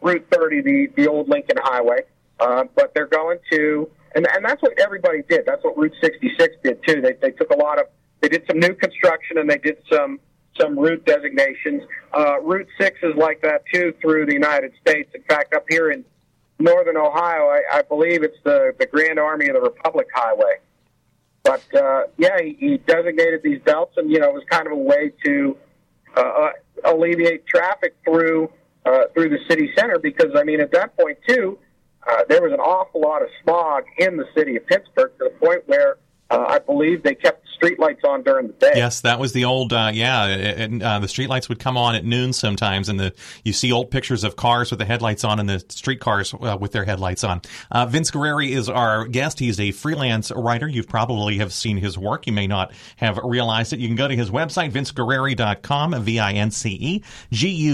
Route 0.02 0.26
30, 0.32 0.62
the 0.62 0.88
the 0.96 1.08
old 1.08 1.30
Lincoln 1.30 1.58
Highway. 1.62 2.02
Uh, 2.40 2.66
but 2.76 2.94
they're 2.94 3.08
going 3.08 3.40
to, 3.52 3.90
and 4.14 4.28
and 4.32 4.46
that's 4.46 4.62
what 4.62 4.78
everybody 4.80 5.24
did. 5.28 5.46
That's 5.46 5.64
what 5.64 5.78
Route 5.78 5.96
66 6.02 6.56
did 6.64 6.80
too. 6.86 7.02
They 7.02 7.14
they 7.14 7.32
took 7.32 7.50
a 7.50 7.56
lot 7.56 7.80
of, 7.80 7.88
they 8.22 8.30
did 8.30 8.44
some 8.48 8.60
new 8.60 8.74
construction 8.76 9.38
and 9.38 9.50
they 9.50 9.58
did 9.58 9.78
some 9.92 10.20
some 10.60 10.78
route 10.78 11.06
designations. 11.06 11.84
Uh, 12.14 12.40
route 12.42 12.68
6 12.80 13.00
is 13.04 13.16
like 13.16 13.42
that 13.42 13.64
too 13.74 13.94
through 14.02 14.26
the 14.26 14.34
United 14.34 14.72
States. 14.80 15.10
In 15.14 15.22
fact, 15.24 15.54
up 15.54 15.66
here 15.70 15.92
in 15.92 16.06
northern 16.60 16.96
Ohio, 16.96 17.48
I, 17.48 17.62
I 17.74 17.82
believe 17.82 18.24
it's 18.24 18.38
the 18.44 18.74
the 18.80 18.86
Grand 18.86 19.20
Army 19.20 19.48
of 19.48 19.56
the 19.56 19.62
Republic 19.62 20.08
Highway. 20.14 20.56
But 21.46 21.64
uh, 21.76 22.04
yeah, 22.18 22.42
he, 22.42 22.58
he 22.60 22.78
designated 22.78 23.42
these 23.44 23.62
belts, 23.62 23.94
and 23.98 24.12
you 24.12 24.20
know, 24.20 24.30
it 24.30 24.34
was 24.34 24.44
kind 24.50 24.66
of 24.66 24.74
a 24.74 24.76
way 24.76 25.12
to 25.26 25.56
uh, 26.18 26.20
uh, 26.20 26.50
alleviate 26.86 27.46
traffic 27.46 27.96
through 28.04 28.50
uh, 28.84 29.04
through 29.14 29.30
the 29.30 29.38
city 29.48 29.72
center. 29.78 30.00
Because 30.00 30.32
I 30.36 30.44
mean, 30.44 30.60
at 30.60 30.72
that 30.72 30.98
point 30.98 31.20
too, 31.30 31.60
uh, 32.08 32.24
there 32.28 32.42
was 32.42 32.52
an 32.52 32.60
awful 32.60 33.00
lot 33.00 33.22
of 33.22 33.30
smog 33.44 33.84
in 34.00 34.18
the 34.18 34.26
city 34.36 34.56
of 34.56 34.66
Pittsburgh 34.66 35.12
to 35.20 35.26
the 35.26 35.46
point 35.46 35.62
where 35.68 35.98
uh, 36.36 36.46
I 36.50 36.60
believe 36.60 37.04
they 37.04 37.16
kept 37.16 37.46
streetlights 37.62 38.04
on 38.04 38.22
during 38.24 38.48
the 38.48 38.54
day. 38.54 38.74
Yes, 38.76 39.02
that 39.02 39.20
was 39.20 39.34
the 39.34 39.46
old. 39.46 39.72
Uh, 39.72 39.92
yeah, 39.94 40.24
uh, 40.24 41.00
the 41.00 41.08
streetlights 41.08 41.48
would 41.50 41.60
come 41.60 41.78
on 41.78 41.96
at 41.96 42.04
noon 42.04 42.34
sometimes, 42.34 42.90
and 42.90 43.00
the 43.00 43.14
you 43.44 43.54
see 43.54 43.72
old 43.72 43.90
pictures 43.90 44.26
of 44.26 44.36
cars 44.36 44.70
with 44.70 44.80
the 44.80 44.86
headlights 44.86 45.24
on 45.24 45.40
and 45.40 45.48
the 45.50 45.64
streetcars 45.70 46.34
uh, 46.34 46.58
with 46.60 46.74
their 46.74 46.84
headlights 46.84 47.24
on. 47.24 47.42
Uh, 47.72 47.86
Vince 47.86 48.12
Guerrieri 48.12 48.50
is 48.50 48.68
our 48.68 49.06
guest. 49.06 49.40
He's 49.40 49.60
a 49.60 49.72
freelance 49.72 50.30
writer. 50.36 50.68
You 50.68 50.84
probably 50.84 51.38
have 51.38 51.54
seen 51.54 51.78
his 51.78 51.98
work. 51.98 52.28
You 52.28 52.34
may 52.34 52.48
not 52.48 52.74
have 52.98 53.18
realized 53.24 53.72
it. 53.74 53.80
You 53.80 53.88
can 53.88 53.96
go 53.96 54.08
to 54.10 54.16
his 54.16 54.30
website, 54.30 54.72
vinceguerrieri.com, 54.72 56.04
V-I-N-C-E, 56.04 57.04
G-U-E-R-R-I-E-R-I 57.32 57.70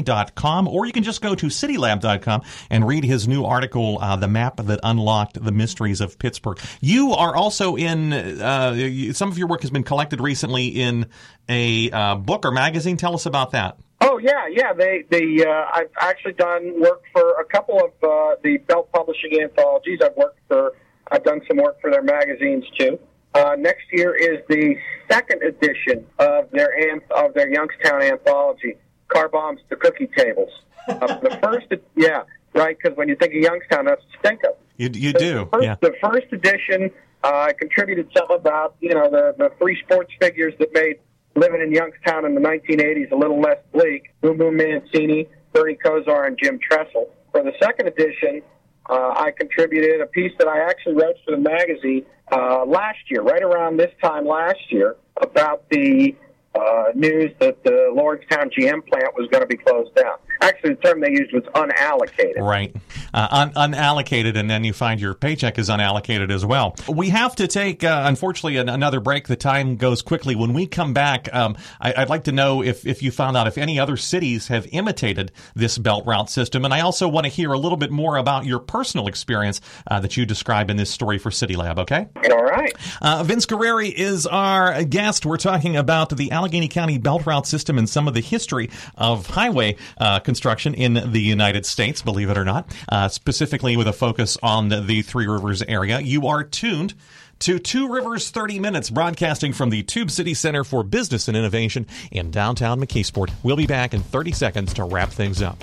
dot 0.00 0.34
com, 0.34 0.66
or 0.68 0.86
you 0.86 0.92
can 0.92 1.04
just 1.04 1.20
go 1.20 1.34
to 1.34 1.46
citylab.com 1.46 2.42
and 2.70 2.86
read 2.86 3.04
his 3.04 3.28
new 3.28 3.44
article, 3.44 3.98
uh, 4.00 4.16
The 4.16 4.28
Map 4.28 4.56
That 4.56 4.80
Unlocked 4.82 5.44
the 5.44 5.52
Mysteries 5.52 6.00
of 6.00 6.15
Pittsburgh. 6.18 6.58
You 6.80 7.12
are 7.12 7.34
also 7.34 7.76
in, 7.76 8.12
uh, 8.12 9.12
some 9.12 9.30
of 9.30 9.38
your 9.38 9.48
work 9.48 9.62
has 9.62 9.70
been 9.70 9.84
collected 9.84 10.20
recently 10.20 10.68
in 10.68 11.06
a 11.48 11.90
uh, 11.90 12.14
book 12.16 12.44
or 12.44 12.50
magazine. 12.50 12.96
Tell 12.96 13.14
us 13.14 13.26
about 13.26 13.52
that. 13.52 13.78
Oh 14.00 14.18
yeah, 14.18 14.46
yeah. 14.50 14.72
They, 14.72 15.04
they. 15.08 15.44
Uh, 15.44 15.64
I've 15.72 15.90
actually 16.00 16.34
done 16.34 16.80
work 16.80 17.02
for 17.12 17.40
a 17.40 17.44
couple 17.44 17.78
of 17.78 17.90
uh, 18.02 18.36
the 18.42 18.58
Belt 18.66 18.90
Publishing 18.92 19.40
anthologies. 19.40 20.00
I've 20.04 20.16
worked 20.16 20.38
for. 20.48 20.74
I've 21.10 21.24
done 21.24 21.40
some 21.48 21.56
work 21.56 21.80
for 21.80 21.90
their 21.90 22.02
magazines 22.02 22.64
too. 22.78 22.98
Uh, 23.34 23.54
next 23.58 23.84
year 23.92 24.14
is 24.14 24.40
the 24.48 24.76
second 25.10 25.42
edition 25.42 26.06
of 26.18 26.50
their 26.50 26.70
of 27.16 27.34
their 27.34 27.52
Youngstown 27.52 28.02
anthology, 28.02 28.76
Car 29.08 29.28
Bombs 29.28 29.60
to 29.70 29.76
Cookie 29.76 30.08
Tables. 30.16 30.50
Uh, 30.88 31.18
the 31.18 31.38
first, 31.42 31.66
yeah, 31.96 32.22
right. 32.54 32.76
Because 32.80 32.96
when 32.96 33.08
you 33.08 33.16
think 33.16 33.32
of 33.32 33.40
Youngstown, 33.40 33.86
that's 33.86 34.02
what 34.22 34.44
of. 34.44 34.56
You, 34.76 34.90
you 34.92 35.12
do, 35.12 35.34
the 35.34 35.46
first, 35.52 35.64
yeah. 35.64 35.76
The 35.80 35.94
first 36.02 36.26
edition 36.32 36.90
uh, 37.24 37.48
I 37.48 37.52
contributed 37.54 38.08
something 38.16 38.36
about 38.36 38.76
you 38.80 38.94
know 38.94 39.10
the 39.10 39.34
the 39.38 39.50
three 39.58 39.80
sports 39.82 40.12
figures 40.20 40.54
that 40.58 40.72
made 40.72 40.98
living 41.34 41.60
in 41.60 41.72
Youngstown 41.72 42.24
in 42.24 42.34
the 42.34 42.40
1980s 42.40 43.12
a 43.12 43.16
little 43.16 43.40
less 43.40 43.58
bleak. 43.72 44.14
Boom 44.20 44.38
Boom 44.38 44.56
Mancini, 44.56 45.28
Bernie 45.52 45.76
Kosar, 45.82 46.26
and 46.26 46.38
Jim 46.42 46.58
Tressel. 46.58 47.10
For 47.32 47.42
the 47.42 47.52
second 47.60 47.88
edition, 47.88 48.42
uh, 48.88 49.14
I 49.16 49.32
contributed 49.36 50.00
a 50.00 50.06
piece 50.06 50.32
that 50.38 50.48
I 50.48 50.60
actually 50.60 50.94
wrote 50.94 51.16
for 51.24 51.32
the 51.32 51.42
magazine 51.42 52.06
uh, 52.32 52.64
last 52.64 52.98
year, 53.10 53.22
right 53.22 53.42
around 53.42 53.76
this 53.76 53.92
time 54.02 54.26
last 54.26 54.70
year, 54.70 54.96
about 55.20 55.68
the 55.70 56.14
uh, 56.54 56.84
news 56.94 57.32
that 57.40 57.62
the 57.64 57.92
Lordstown 57.94 58.50
GM 58.52 58.86
plant 58.86 59.14
was 59.14 59.28
going 59.30 59.42
to 59.42 59.46
be 59.46 59.56
closed 59.56 59.94
down. 59.94 60.16
Actually, 60.42 60.74
the 60.74 60.80
term 60.82 61.00
they 61.00 61.10
used 61.10 61.32
was 61.32 61.42
unallocated. 61.54 62.38
Right. 62.40 62.74
Uh, 63.14 63.28
un- 63.30 63.52
unallocated, 63.72 64.36
and 64.36 64.50
then 64.50 64.64
you 64.64 64.72
find 64.72 65.00
your 65.00 65.14
paycheck 65.14 65.58
is 65.58 65.68
unallocated 65.68 66.30
as 66.30 66.44
well. 66.44 66.74
We 66.88 67.08
have 67.10 67.36
to 67.36 67.46
take, 67.46 67.84
uh, 67.84 68.02
unfortunately, 68.06 68.56
an- 68.58 68.68
another 68.68 69.00
break. 69.00 69.28
The 69.28 69.36
time 69.36 69.76
goes 69.76 70.02
quickly. 70.02 70.34
When 70.34 70.52
we 70.52 70.66
come 70.66 70.92
back, 70.92 71.32
um, 71.34 71.56
I- 71.80 71.94
would 71.98 72.08
like 72.08 72.24
to 72.24 72.32
know 72.32 72.62
if, 72.62 72.86
if 72.86 73.02
you 73.02 73.10
found 73.10 73.36
out 73.36 73.46
if 73.46 73.58
any 73.58 73.78
other 73.78 73.96
cities 73.96 74.48
have 74.48 74.66
imitated 74.72 75.32
this 75.54 75.78
belt 75.78 76.04
route 76.06 76.30
system. 76.30 76.64
And 76.64 76.72
I 76.74 76.80
also 76.80 77.08
want 77.08 77.24
to 77.24 77.30
hear 77.30 77.52
a 77.52 77.58
little 77.58 77.78
bit 77.78 77.90
more 77.90 78.16
about 78.16 78.44
your 78.44 78.58
personal 78.58 79.06
experience 79.06 79.60
uh, 79.90 80.00
that 80.00 80.16
you 80.16 80.26
describe 80.26 80.70
in 80.70 80.76
this 80.76 80.90
story 80.90 81.18
for 81.18 81.30
City 81.30 81.56
Lab, 81.56 81.78
okay? 81.80 82.06
All 82.30 82.42
right. 82.44 82.72
Uh, 83.00 83.22
Vince 83.22 83.46
Guerrieri 83.46 83.92
is 83.92 84.26
our 84.26 84.82
guest. 84.84 85.24
We're 85.26 85.36
talking 85.36 85.76
about 85.76 86.16
the 86.16 86.30
Allegheny 86.30 86.68
County 86.68 86.98
belt 86.98 87.26
route 87.26 87.46
system 87.46 87.78
and 87.78 87.88
some 87.88 88.08
of 88.08 88.14
the 88.14 88.20
history 88.20 88.70
of 88.96 89.26
highway 89.26 89.76
uh, 89.98 90.20
construction 90.26 90.74
in 90.74 91.12
the 91.12 91.22
United 91.22 91.64
States, 91.64 92.02
believe 92.02 92.28
it 92.28 92.36
or 92.36 92.44
not, 92.44 92.70
uh, 92.90 93.08
specifically 93.08 93.78
with 93.78 93.88
a 93.88 93.92
focus 93.94 94.36
on 94.42 94.68
the, 94.68 94.82
the 94.82 95.00
Three 95.00 95.26
Rivers 95.26 95.62
area. 95.62 96.00
You 96.00 96.26
are 96.26 96.44
tuned 96.44 96.92
to 97.38 97.58
Two 97.58 97.88
Rivers 97.88 98.30
30 98.30 98.58
Minutes, 98.58 98.90
broadcasting 98.90 99.54
from 99.54 99.70
the 99.70 99.82
Tube 99.82 100.10
City 100.10 100.34
Center 100.34 100.64
for 100.64 100.82
Business 100.82 101.28
and 101.28 101.36
Innovation 101.36 101.86
in 102.10 102.30
downtown 102.30 102.80
McKeesport. 102.80 103.30
We'll 103.42 103.56
be 103.56 103.66
back 103.66 103.94
in 103.94 104.02
30 104.02 104.32
seconds 104.32 104.74
to 104.74 104.84
wrap 104.84 105.10
things 105.10 105.40
up. 105.40 105.62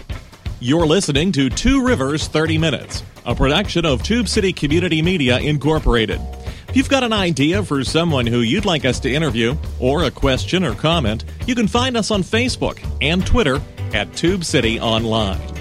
You're 0.59 0.85
listening 0.87 1.31
to 1.33 1.49
Two 1.49 1.85
Rivers 1.85 2.27
30 2.27 2.57
Minutes, 2.57 3.03
a 3.25 3.35
production 3.35 3.85
of 3.85 4.01
Tube 4.01 4.27
City 4.27 4.53
Community 4.53 5.01
Media 5.01 5.39
Incorporated. 5.39 6.21
If 6.69 6.77
you've 6.77 6.89
got 6.89 7.03
an 7.03 7.13
idea 7.13 7.61
for 7.61 7.83
someone 7.83 8.25
who 8.25 8.39
you'd 8.39 8.65
like 8.65 8.85
us 8.85 8.99
to 9.01 9.13
interview, 9.13 9.55
or 9.79 10.05
a 10.05 10.11
question 10.11 10.63
or 10.63 10.73
comment, 10.73 11.25
you 11.45 11.53
can 11.53 11.67
find 11.67 11.97
us 11.97 12.09
on 12.09 12.23
Facebook 12.23 12.79
and 13.01 13.23
Twitter 13.27 13.61
at 13.93 14.15
Tube 14.15 14.43
City 14.43 14.79
Online. 14.79 15.52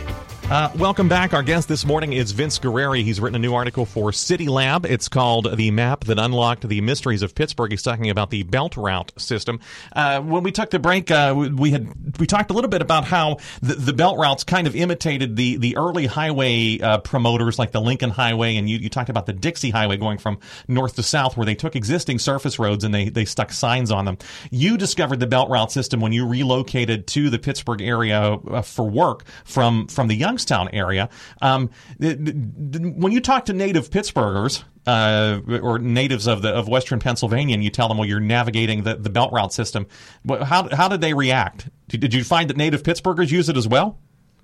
Uh, 0.53 0.71
welcome 0.77 1.09
back. 1.09 1.33
Our 1.33 1.43
guest 1.43 1.67
this 1.67 1.87
morning 1.87 2.13
is 2.13 2.33
Vince 2.33 2.59
Guerrieri. 2.59 3.03
He's 3.03 3.21
written 3.21 3.37
a 3.37 3.39
new 3.39 3.55
article 3.55 3.87
for 3.87 4.13
City 4.13 4.49
Lab. 4.49 4.85
It's 4.85 5.09
called 5.09 5.57
The 5.57 5.71
Map 5.71 6.05
That 6.05 6.19
Unlocked 6.19 6.69
the 6.69 6.83
Mysteries 6.83 7.23
of 7.23 7.35
Pittsburgh. 7.35 7.71
He's 7.71 7.81
talking 7.81 8.11
about 8.11 8.29
the 8.29 8.43
belt 8.43 8.77
route 8.77 9.13
system. 9.17 9.61
Uh, 9.97 10.21
when 10.21 10.43
we 10.43 10.53
took 10.53 10.69
the 10.69 10.79
break, 10.79 11.11
uh, 11.11 11.49
we 11.57 11.71
had 11.71 12.19
we 12.21 12.27
talked 12.27 12.51
a 12.51 12.53
little 12.53 12.69
bit 12.69 12.83
about 12.83 13.07
how 13.07 13.39
the, 13.63 13.77
the 13.77 13.95
belt 13.95 14.19
routes 14.19 14.45
kind 14.45 14.67
of 14.67 14.77
imitated 14.77 15.37
the 15.37 15.57
the 15.57 15.79
early 15.79 16.05
highway 16.05 16.79
uh, 16.81 16.99
promoters 16.99 17.59
like 17.59 17.73
the 17.73 17.81
Lincoln 17.81 18.11
Highway, 18.11 18.57
and 18.57 18.69
you, 18.69 18.77
you 18.77 18.91
talked 18.91 19.09
about 19.09 19.25
the 19.25 19.33
Dixie 19.33 19.71
Highway 19.71 19.97
going 19.97 20.19
from 20.19 20.39
north 20.69 20.97
to 20.97 21.03
south, 21.03 21.35
where 21.35 21.47
they 21.47 21.55
took 21.55 21.77
existing 21.77 22.19
surface 22.19 22.59
roads 22.59 22.85
and 22.85 22.95
they 22.95 23.09
they 23.09 23.25
stuck 23.25 23.53
signs 23.53 23.91
on 23.91 24.05
them. 24.05 24.19
You 24.51 24.77
discovered 24.77 25.19
the 25.19 25.27
belt 25.27 25.49
route 25.49 25.73
system 25.73 26.01
when 26.01 26.13
you 26.13 26.27
relocated 26.27 27.07
to 27.07 27.31
the 27.31 27.39
Pittsburgh 27.39 27.81
area 27.81 28.35
uh, 28.35 28.61
for 28.61 28.87
work 28.87 29.25
from 29.47 29.87
from 29.87 30.09
the 30.09 30.15
Youngstown 30.15 30.42
Youngstown 30.43 30.69
area. 30.73 31.09
Um, 31.41 31.71
when 31.99 33.13
you 33.13 33.21
talk 33.21 33.47
to 33.47 33.53
native 33.53 33.91
Pittsburghers 33.91 34.65
uh, 34.87 35.41
or 35.63 35.79
natives 35.79 36.27
of 36.27 36.43
the 36.43 36.51
of 36.51 36.69
Western 36.69 36.99
Pennsylvania, 36.99 37.55
and 37.55 37.63
you 37.63 37.71
tell 37.71 37.89
them, 37.89 37.99
well, 37.99 38.09
you're 38.09 38.21
navigating 38.21 38.83
the, 38.83 38.97
the 38.97 39.11
belt 39.11 39.33
route 39.33 39.53
system, 39.53 39.87
how 40.29 40.69
how 40.75 40.89
did 40.89 41.01
they 41.01 41.15
react? 41.15 41.69
Did 41.89 42.13
you 42.13 42.25
find 42.25 42.51
that 42.51 42.57
native 42.57 42.83
Pittsburghers 42.83 43.31
use 43.31 43.49
it 43.49 43.57
as 43.57 43.69
well? 43.69 43.99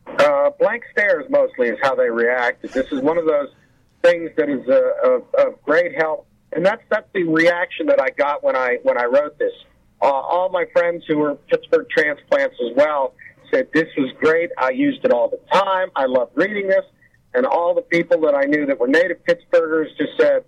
Uh, 0.06 0.50
blank 0.58 0.84
stares 0.92 1.24
mostly 1.30 1.68
is 1.68 1.78
how 1.82 1.94
they 1.94 2.10
react. 2.10 2.62
This 2.62 2.86
is 2.92 3.00
one 3.00 3.18
of 3.18 3.26
those 3.26 3.48
things 4.02 4.30
that 4.36 4.48
is 4.48 4.66
a, 4.68 4.92
of, 5.04 5.22
of 5.38 5.62
great 5.62 5.96
help, 5.96 6.26
and 6.52 6.64
that's 6.64 6.82
that's 6.90 7.08
the 7.12 7.24
reaction 7.24 7.86
that 7.86 8.00
I 8.00 8.10
got 8.10 8.44
when 8.44 8.54
I 8.54 8.78
when 8.84 8.98
I 8.98 9.04
wrote 9.04 9.38
this. 9.38 9.52
Uh, 10.00 10.06
all 10.06 10.48
my 10.48 10.64
friends 10.72 11.04
who 11.08 11.18
were 11.18 11.34
Pittsburgh 11.50 11.88
transplants 11.90 12.54
as 12.64 12.76
well 12.76 13.14
said 13.52 13.68
this 13.72 13.88
was 13.96 14.12
great. 14.20 14.50
I 14.58 14.70
used 14.70 15.04
it 15.04 15.12
all 15.12 15.28
the 15.28 15.40
time. 15.52 15.88
I 15.96 16.06
loved 16.06 16.32
reading 16.34 16.68
this, 16.68 16.84
and 17.34 17.46
all 17.46 17.74
the 17.74 17.82
people 17.82 18.20
that 18.22 18.34
I 18.34 18.44
knew 18.44 18.66
that 18.66 18.78
were 18.78 18.88
native 18.88 19.18
Pittsburghers 19.24 19.96
just 19.96 20.12
said, 20.18 20.44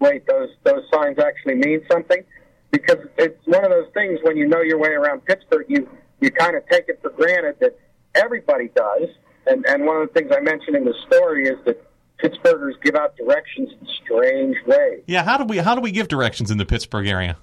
"Wait, 0.00 0.26
those 0.26 0.50
those 0.64 0.84
signs 0.92 1.18
actually 1.18 1.56
mean 1.56 1.82
something." 1.90 2.22
Because 2.70 2.98
it's 3.18 3.46
one 3.46 3.64
of 3.64 3.70
those 3.70 3.92
things 3.92 4.18
when 4.22 4.36
you 4.36 4.46
know 4.46 4.62
your 4.62 4.78
way 4.78 4.90
around 4.90 5.24
Pittsburgh, 5.24 5.66
you 5.68 5.88
you 6.20 6.30
kind 6.30 6.56
of 6.56 6.62
take 6.70 6.84
it 6.88 6.98
for 7.02 7.10
granted 7.10 7.56
that 7.60 7.78
everybody 8.14 8.68
does. 8.74 9.08
And 9.46 9.66
and 9.66 9.84
one 9.84 10.00
of 10.00 10.08
the 10.08 10.14
things 10.14 10.32
I 10.34 10.40
mentioned 10.40 10.76
in 10.76 10.84
the 10.84 10.94
story 11.06 11.48
is 11.48 11.58
that 11.66 11.82
Pittsburghers 12.22 12.80
give 12.82 12.94
out 12.94 13.16
directions 13.16 13.70
in 13.80 13.86
strange 14.04 14.56
ways. 14.66 15.02
Yeah, 15.06 15.24
how 15.24 15.36
do 15.36 15.44
we 15.44 15.58
how 15.58 15.74
do 15.74 15.80
we 15.80 15.90
give 15.90 16.08
directions 16.08 16.50
in 16.50 16.58
the 16.58 16.66
Pittsburgh 16.66 17.06
area? 17.06 17.36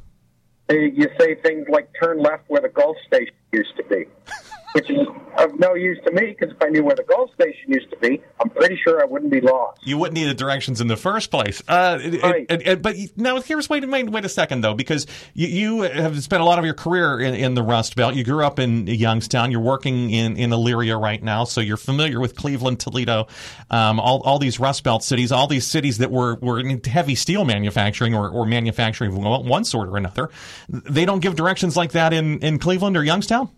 You 0.69 1.09
say 1.19 1.35
things 1.35 1.67
like 1.69 1.89
"turn 2.01 2.21
left 2.21 2.43
where 2.47 2.61
the 2.61 2.69
Gulf 2.69 2.95
station 3.07 3.33
used 3.51 3.75
to 3.77 3.83
be." 3.83 4.05
which 4.73 4.89
is 4.89 5.07
of 5.37 5.57
no 5.59 5.73
use 5.73 5.97
to 6.05 6.11
me 6.11 6.35
because 6.37 6.53
if 6.53 6.61
I 6.61 6.67
knew 6.67 6.83
where 6.83 6.95
the 6.95 7.03
Gulf 7.03 7.31
station 7.33 7.71
used 7.71 7.89
to 7.91 7.97
be, 7.97 8.21
I'm 8.39 8.49
pretty 8.49 8.77
sure 8.83 9.01
I 9.01 9.05
wouldn't 9.05 9.31
be 9.31 9.41
lost. 9.41 9.85
You 9.85 9.97
wouldn't 9.97 10.15
need 10.15 10.25
the 10.25 10.33
directions 10.33 10.81
in 10.81 10.87
the 10.87 10.97
first 10.97 11.31
place. 11.31 11.61
Uh, 11.67 11.99
right. 12.23 12.45
It, 12.49 12.67
it, 12.67 12.81
but 12.81 12.95
now 13.15 13.39
here's 13.41 13.69
wait, 13.69 13.87
wait, 13.87 14.09
wait 14.09 14.25
a 14.25 14.29
second 14.29 14.61
though, 14.61 14.73
because 14.73 15.07
you, 15.33 15.47
you, 15.47 15.81
have 15.81 16.21
spent 16.23 16.41
a 16.41 16.45
lot 16.45 16.59
of 16.59 16.65
your 16.65 16.73
career 16.73 17.19
in, 17.19 17.33
in, 17.33 17.53
the 17.53 17.63
Rust 17.63 17.95
Belt. 17.95 18.15
You 18.15 18.23
grew 18.23 18.43
up 18.45 18.59
in 18.59 18.87
Youngstown. 18.87 19.51
You're 19.51 19.61
working 19.61 20.11
in 20.11 20.37
in 20.37 20.51
Elyria 20.51 21.01
right 21.01 21.21
now, 21.21 21.43
so 21.45 21.61
you're 21.61 21.77
familiar 21.77 22.19
with 22.19 22.35
Cleveland, 22.35 22.79
Toledo, 22.79 23.27
um, 23.69 23.99
all 23.99 24.21
all 24.21 24.39
these 24.39 24.59
Rust 24.59 24.83
Belt 24.83 25.03
cities, 25.03 25.31
all 25.31 25.47
these 25.47 25.65
cities 25.65 25.97
that 25.99 26.11
were 26.11 26.35
were 26.35 26.59
in 26.59 26.83
heavy 26.83 27.15
steel 27.15 27.45
manufacturing 27.45 28.13
or, 28.13 28.29
or 28.29 28.45
manufacturing 28.45 29.11
of 29.11 29.45
one 29.45 29.63
sort 29.63 29.89
or 29.89 29.97
another. 29.97 30.29
They 30.67 31.05
don't 31.05 31.19
give 31.19 31.35
directions 31.35 31.75
like 31.75 31.93
that 31.93 32.13
in 32.13 32.39
in 32.39 32.59
Cleveland 32.59 32.97
or 32.97 33.03
Youngstown. 33.03 33.49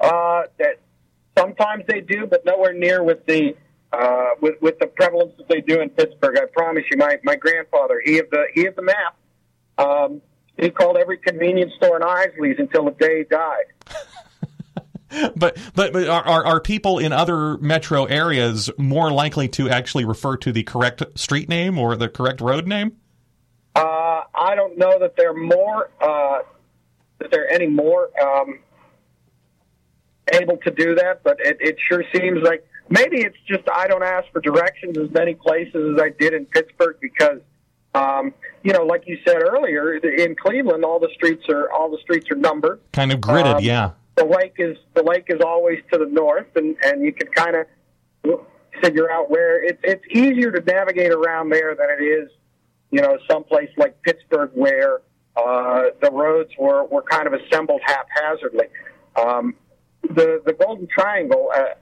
Uh, 0.00 0.42
that 0.58 0.80
sometimes 1.36 1.84
they 1.88 2.00
do, 2.00 2.26
but 2.26 2.44
nowhere 2.44 2.74
near 2.74 3.02
with 3.02 3.24
the 3.26 3.56
uh, 3.92 4.30
with 4.40 4.60
with 4.60 4.78
the 4.78 4.86
prevalence 4.86 5.32
that 5.38 5.48
they 5.48 5.60
do 5.60 5.80
in 5.80 5.90
Pittsburgh. 5.90 6.36
I 6.38 6.46
promise 6.52 6.84
you, 6.90 6.96
my 6.96 7.18
my 7.24 7.36
grandfather, 7.36 8.00
he 8.04 8.18
of 8.18 8.30
the 8.30 8.46
he 8.54 8.66
of 8.66 8.76
the 8.76 8.82
map. 8.82 9.16
Um, 9.78 10.22
he 10.58 10.70
called 10.70 10.96
every 10.96 11.18
convenience 11.18 11.72
store 11.76 11.96
in 11.96 12.02
Isaly's 12.02 12.56
until 12.58 12.86
the 12.86 12.92
day 12.92 13.18
he 13.18 13.24
died. 13.24 13.64
but 15.36 15.56
but, 15.74 15.92
but 15.92 16.08
are, 16.08 16.26
are, 16.26 16.46
are 16.46 16.60
people 16.60 16.98
in 16.98 17.12
other 17.12 17.58
metro 17.58 18.04
areas 18.06 18.70
more 18.78 19.10
likely 19.10 19.48
to 19.48 19.68
actually 19.68 20.04
refer 20.04 20.36
to 20.38 20.52
the 20.52 20.62
correct 20.62 21.02
street 21.14 21.48
name 21.48 21.78
or 21.78 21.96
the 21.96 22.08
correct 22.08 22.40
road 22.40 22.66
name? 22.66 22.96
Uh, 23.74 24.22
I 24.34 24.54
don't 24.54 24.78
know 24.78 24.98
that 24.98 25.16
they're 25.16 25.34
more 25.34 25.90
uh, 26.00 26.40
that 27.18 27.30
they're 27.30 27.50
any 27.50 27.66
more 27.66 28.08
um, 28.20 28.60
able 30.32 30.56
to 30.58 30.70
do 30.70 30.94
that, 30.96 31.22
but 31.22 31.38
it, 31.40 31.58
it 31.60 31.76
sure 31.78 32.04
seems 32.14 32.42
like 32.42 32.66
maybe 32.88 33.18
it's 33.18 33.36
just 33.46 33.62
I 33.72 33.86
don't 33.86 34.02
ask 34.02 34.30
for 34.32 34.40
directions 34.40 34.98
as 34.98 35.10
many 35.10 35.34
places 35.34 35.94
as 35.94 36.02
I 36.02 36.10
did 36.10 36.34
in 36.34 36.46
Pittsburgh 36.46 36.96
because, 37.00 37.40
um, 37.94 38.34
you 38.62 38.72
know, 38.72 38.84
like 38.84 39.04
you 39.06 39.18
said 39.26 39.42
earlier, 39.42 39.94
in 39.94 40.34
Cleveland, 40.36 40.84
all 40.84 40.98
the 40.98 41.10
streets 41.14 41.48
are 41.48 41.70
all 41.72 41.90
the 41.90 41.98
streets 41.98 42.30
are 42.30 42.36
numbered, 42.36 42.80
kind 42.92 43.12
of 43.12 43.20
gridded. 43.20 43.56
Um, 43.56 43.62
yeah, 43.62 43.92
the 44.16 44.24
lake 44.24 44.54
is 44.58 44.76
the 44.94 45.02
lake 45.02 45.26
is 45.28 45.40
always 45.40 45.80
to 45.92 45.98
the 45.98 46.06
north, 46.06 46.48
and 46.56 46.76
and 46.84 47.02
you 47.02 47.12
can 47.12 47.28
kind 47.28 47.56
of 47.56 47.66
figure 48.82 49.10
out 49.10 49.30
where 49.30 49.62
it's 49.64 49.80
it's 49.82 50.04
easier 50.10 50.50
to 50.50 50.60
navigate 50.60 51.12
around 51.12 51.50
there 51.50 51.74
than 51.74 51.88
it 51.90 52.02
is, 52.02 52.30
you 52.90 53.00
know, 53.00 53.18
someplace 53.30 53.70
like 53.76 54.00
Pittsburgh 54.02 54.50
where 54.54 55.00
uh, 55.36 55.84
the 56.00 56.10
roads 56.10 56.50
were 56.58 56.84
were 56.84 57.02
kind 57.02 57.26
of 57.26 57.34
assembled 57.34 57.80
haphazardly. 57.84 58.66
Um, 59.16 59.54
the 60.14 60.42
the 60.44 60.52
Golden 60.52 60.86
Triangle, 60.86 61.50
uh, 61.54 61.74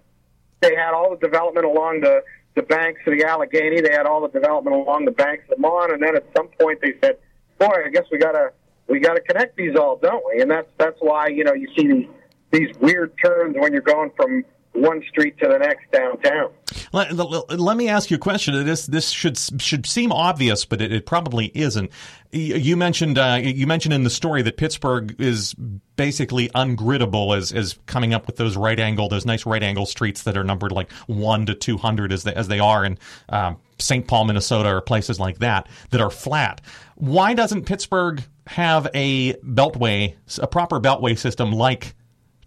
they 0.61 0.75
had 0.75 0.95
all 0.95 1.11
the 1.11 1.17
development 1.17 1.67
along 1.67 2.01
the 2.01 2.23
the 2.55 2.63
banks 2.63 3.01
of 3.07 3.13
the 3.17 3.25
Allegheny. 3.25 3.81
They 3.81 3.93
had 3.93 4.07
all 4.07 4.21
the 4.21 4.29
development 4.29 4.77
along 4.77 5.05
the 5.05 5.11
banks 5.11 5.45
of 5.45 5.57
the 5.57 5.61
Mon, 5.61 5.93
and 5.93 6.03
then 6.03 6.17
at 6.17 6.25
some 6.37 6.49
point 6.61 6.81
they 6.81 6.95
said, 7.03 7.19
"Boy, 7.59 7.73
I 7.85 7.89
guess 7.89 8.05
we 8.11 8.19
gotta 8.19 8.53
we 8.89 9.01
gotta 9.01 9.21
connect 9.21 9.57
these 9.57 9.77
all, 9.77 9.97
don't 9.97 10.25
we?" 10.27 10.41
And 10.41 10.51
that's 10.51 10.69
that's 10.79 10.99
why 11.01 11.29
you 11.29 11.45
know 11.45 11.55
you 11.55 11.69
see 11.77 11.87
these 11.87 12.09
these 12.51 12.77
weird 12.79 13.13
turns 13.23 13.57
when 13.59 13.73
you're 13.73 13.83
going 13.83 14.11
from 14.17 14.45
one 14.75 15.03
street 15.09 15.39
to 15.39 15.49
the 15.49 15.59
next 15.59 15.91
downtown. 15.93 16.51
Let, 16.93 17.15
let, 17.59 17.77
me 17.77 17.89
ask 17.89 18.11
you 18.11 18.17
a 18.17 18.21
question. 18.21 18.65
This 18.65 18.87
this 18.87 19.11
should 19.11 19.39
should 19.61 19.87
seem 19.87 20.13
obvious, 20.13 20.65
but 20.65 20.81
it, 20.81 20.93
it 20.93 21.07
probably 21.07 21.51
isn't. 21.55 21.91
You 22.33 22.77
mentioned 22.77 23.17
uh, 23.17 23.41
you 23.43 23.67
mentioned 23.67 23.95
in 23.95 24.03
the 24.03 24.11
story 24.11 24.43
that 24.43 24.57
Pittsburgh 24.57 25.15
is 25.21 25.55
basically 25.97 26.49
ungriddable 26.51 27.37
as 27.37 27.53
as 27.53 27.79
coming 27.87 28.13
up 28.13 28.27
with 28.27 28.37
those 28.37 28.57
right 28.57 28.79
angle, 28.79 29.09
those 29.09 29.25
nice 29.25 29.47
right 29.47 29.63
angle 29.63 29.87
streets 29.87 30.25
that 30.25 30.37
are 30.37 30.45
numbered 30.45 30.73
like 30.73 30.91
one 31.07 31.47
to 31.47 31.55
two 31.55 31.79
hundred 31.79 32.13
as 32.13 32.25
they 32.25 32.35
as 32.35 32.49
they 32.49 32.59
are 32.59 32.85
in 32.85 32.99
um, 33.29 33.59
St. 33.79 34.07
Paul, 34.07 34.25
Minnesota, 34.25 34.75
or 34.75 34.81
places 34.81 35.21
like 35.21 35.39
that 35.39 35.69
that 35.91 36.01
are 36.01 36.11
flat. 36.11 36.61
Why 36.97 37.35
doesn't 37.35 37.65
Pittsburgh 37.65 38.23
have 38.47 38.89
a 38.95 39.35
beltway, 39.35 40.17
a 40.39 40.47
proper 40.47 40.81
beltway 40.81 41.17
system 41.17 41.53
like 41.53 41.95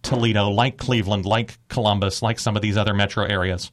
Toledo, 0.02 0.50
like 0.50 0.78
Cleveland, 0.78 1.26
like 1.26 1.58
Columbus, 1.68 2.22
like 2.22 2.40
some 2.40 2.56
of 2.56 2.62
these 2.62 2.78
other 2.78 2.94
metro 2.94 3.26
areas? 3.26 3.72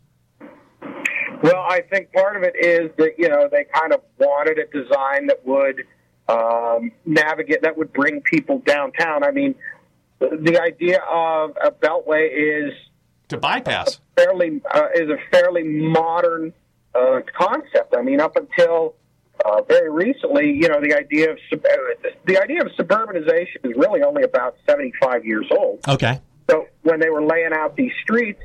Well, 1.43 1.63
I 1.69 1.83
think 1.83 2.13
part 2.13 2.37
of 2.37 2.43
it 2.43 2.55
is 2.57 2.91
that 2.97 3.19
you 3.19 3.29
know 3.29 3.49
they 3.51 3.65
kind 3.65 3.93
of 3.93 4.01
wanted 4.19 4.59
a 4.59 4.67
design 4.67 5.27
that 5.27 5.45
would 5.47 5.85
um, 6.29 6.91
navigate, 7.05 7.63
that 7.63 7.77
would 7.77 7.93
bring 7.93 8.23
people 8.23 8.61
downtown. 8.61 9.23
I 9.23 9.31
mean, 9.31 9.55
the 10.21 10.61
idea 10.61 11.01
of 11.11 11.51
a 11.63 11.71
beltway 11.71 12.31
is 12.33 12.73
to 13.29 13.37
bypass 13.37 14.01
fairly 14.17 14.63
uh, 14.73 14.89
is 14.95 15.11
a 15.11 15.19
fairly 15.31 15.65
modern 15.65 16.53
uh, 16.95 17.21
concept. 17.37 17.95
I 17.97 18.03
mean, 18.03 18.21
up 18.21 18.37
until 18.37 18.95
uh, 19.45 19.63
very 19.63 19.91
recently, 19.91 20.53
you 20.53 20.69
know, 20.69 20.81
the 20.81 20.95
idea 20.95 21.31
of 21.31 21.39
sub- 21.51 21.65
uh, 21.65 22.09
the 22.27 22.41
idea 22.41 22.63
of 22.63 22.69
suburbanization 22.79 23.65
is 23.65 23.77
really 23.77 24.03
only 24.03 24.23
about 24.23 24.57
seventy 24.67 24.93
five 25.01 25.25
years 25.25 25.47
old. 25.51 25.81
Okay. 25.87 26.21
So 26.51 26.67
when 26.83 27.01
they 27.01 27.11
were 27.11 27.23
laying 27.23 27.53
out 27.53 27.77
these 27.77 27.93
streets, 28.03 28.41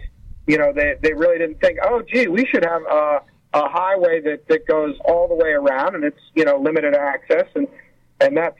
you 0.45 0.57
know, 0.57 0.73
they 0.73 0.95
they 1.01 1.13
really 1.13 1.37
didn't 1.37 1.61
think, 1.61 1.79
oh, 1.83 2.01
gee, 2.01 2.27
we 2.27 2.45
should 2.45 2.65
have 2.65 2.81
a, 2.81 3.21
a 3.53 3.69
highway 3.69 4.21
that 4.21 4.47
that 4.49 4.67
goes 4.67 4.95
all 5.05 5.27
the 5.27 5.35
way 5.35 5.51
around, 5.51 5.95
and 5.95 6.03
it's 6.03 6.19
you 6.35 6.43
know 6.43 6.57
limited 6.59 6.93
access, 6.95 7.47
and 7.55 7.67
and 8.19 8.35
that's 8.35 8.57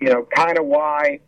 you 0.00 0.10
know 0.10 0.26
kind 0.34 0.58
of 0.58 0.66
why 0.66 1.18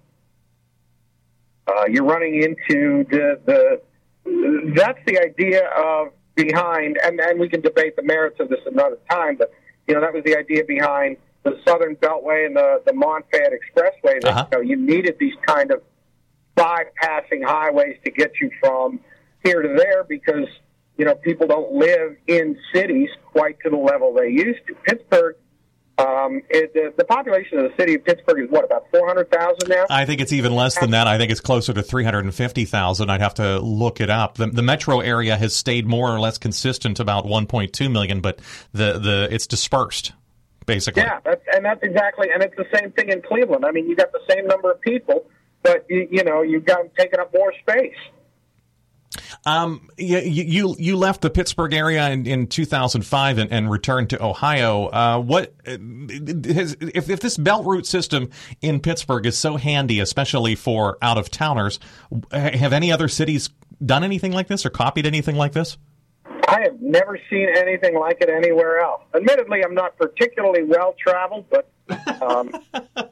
uh, 1.67 1.85
you're 1.91 2.05
running 2.05 2.43
into 2.43 3.05
the 3.11 3.41
the 3.47 4.73
that's 4.77 4.99
the 5.07 5.19
idea 5.19 5.67
of 5.77 6.09
behind, 6.37 6.99
and 7.03 7.21
and 7.21 7.41
we 7.41 7.49
can 7.49 7.61
debate 7.61 7.97
the 7.97 8.03
merits 8.03 8.39
of 8.39 8.49
this 8.49 8.61
another 8.67 8.99
time, 9.11 9.37
but 9.37 9.53
you 9.87 9.95
know, 9.95 10.01
that 10.01 10.13
was 10.13 10.23
the 10.25 10.37
idea 10.37 10.65
behind 10.65 11.17
the 11.43 11.61
Southern 11.67 11.97
Beltway 11.97 12.47
and 12.47 12.57
the 12.57 12.83
the 12.87 12.93
Mon-Fayette 12.93 13.53
Expressway. 13.53 14.21
That 14.21 14.31
uh-huh. 14.31 14.47
you, 14.53 14.59
know, 14.59 14.63
you 14.63 14.77
needed 14.77 15.17
these 15.19 15.35
kind 15.47 15.71
of 15.71 15.83
bypassing 16.57 17.45
highways 17.45 17.97
to 18.05 18.11
get 18.11 18.33
you 18.41 18.51
from 18.61 19.01
here 19.45 19.63
to 19.63 19.69
there 19.69 20.05
because 20.05 20.49
you 20.97 21.05
know 21.05 21.15
people 21.15 21.47
don't 21.47 21.73
live 21.73 22.17
in 22.27 22.57
cities 22.73 23.09
quite 23.33 23.59
to 23.61 23.71
the 23.71 23.77
level 23.77 24.15
they 24.15 24.29
used 24.29 24.61
to. 24.69 24.75
Pittsburgh. 24.87 25.37
Um, 26.03 26.43
it, 26.51 26.73
the, 26.75 26.93
the 26.97 27.05
population 27.05 27.59
of 27.59 27.71
the 27.71 27.77
city 27.77 27.95
of 27.95 28.05
Pittsburgh 28.05 28.45
is 28.45 28.51
what 28.51 28.65
about 28.65 28.87
four 28.91 29.07
hundred 29.07 29.31
thousand 29.31 29.69
now? 29.69 29.87
I 29.89 30.05
think 30.05 30.21
it's 30.21 30.33
even 30.33 30.55
less 30.55 30.79
than 30.79 30.91
that. 30.91 31.07
I 31.07 31.17
think 31.17 31.31
it's 31.31 31.41
closer 31.41 31.73
to 31.73 31.83
three 31.83 32.03
hundred 32.03 32.25
and 32.25 32.35
fifty 32.35 32.65
thousand. 32.65 33.11
I'd 33.11 33.21
have 33.21 33.35
to 33.35 33.61
look 33.61 34.01
it 34.01 34.11
up. 34.11 34.35
The, 34.35 34.47
the 34.47 34.63
metro 34.63 35.01
area 35.01 35.37
has 35.37 35.55
stayed 35.55 35.87
more 35.87 36.13
or 36.13 36.19
less 36.19 36.39
consistent, 36.39 36.99
about 36.99 37.27
one 37.27 37.47
point 37.47 37.73
two 37.73 37.89
million, 37.89 38.21
but 38.21 38.41
the 38.73 38.99
the 38.99 39.29
it's 39.31 39.47
dispersed 39.47 40.13
basically. 40.67 41.03
Yeah, 41.03 41.21
that's, 41.25 41.43
and 41.55 41.65
that's 41.65 41.83
exactly, 41.83 42.29
and 42.33 42.43
it's 42.43 42.57
the 42.57 42.67
same 42.75 42.93
thing 42.93 43.09
in 43.09 43.23
Cleveland. 43.23 43.65
I 43.65 43.71
mean, 43.71 43.89
you 43.89 43.97
got 43.97 44.13
the 44.13 44.23
same 44.29 44.47
number 44.47 44.71
of 44.71 44.81
people, 44.81 45.27
but 45.63 45.87
you, 45.89 46.09
you 46.11 46.25
know, 46.25 46.43
you've 46.43 46.65
got 46.65 46.79
them 46.79 46.91
taking 46.97 47.21
up 47.21 47.33
more 47.35 47.53
space. 47.61 47.97
Um, 49.45 49.89
you, 49.97 50.19
you 50.19 50.77
you 50.79 50.97
left 50.97 51.21
the 51.21 51.31
Pittsburgh 51.31 51.75
area 51.75 52.09
in, 52.11 52.27
in 52.27 52.47
2005 52.47 53.39
and, 53.39 53.53
and 53.53 53.71
returned 53.71 54.11
to 54.11 54.23
Ohio. 54.23 54.87
Uh, 54.87 55.19
what 55.21 55.55
has, 55.67 56.77
if 56.81 57.11
if 57.11 57.21
this 57.21 57.37
belt 57.37 57.67
route 57.67 57.87
system 57.87 58.31
in 58.61 58.81
Pittsburgh 58.81 59.27
is 59.27 59.37
so 59.37 59.57
handy, 59.57 60.01
especially 60.01 60.55
for 60.55 60.99
out 61.03 61.19
of 61.19 61.31
towners? 61.31 61.79
Have 62.33 62.73
any 62.73 62.93
other 62.93 63.09
cities 63.09 63.51
done 63.85 64.05
anything 64.05 64.33
like 64.33 64.49
this 64.49 64.65
or 64.65 64.71
copied 64.71 65.07
anything 65.07 65.37
like 65.37 65.53
this? 65.53 65.77
I 66.49 66.61
have 66.63 66.81
never 66.81 67.19
seen 67.31 67.49
anything 67.57 67.99
like 67.99 68.19
it 68.21 68.29
anywhere 68.29 68.81
else. 68.81 69.03
Admittedly, 69.15 69.65
I'm 69.65 69.75
not 69.75 69.97
particularly 69.97 70.65
well 70.65 70.95
traveled, 70.99 71.47
but, 71.51 71.71
um, 72.23 72.53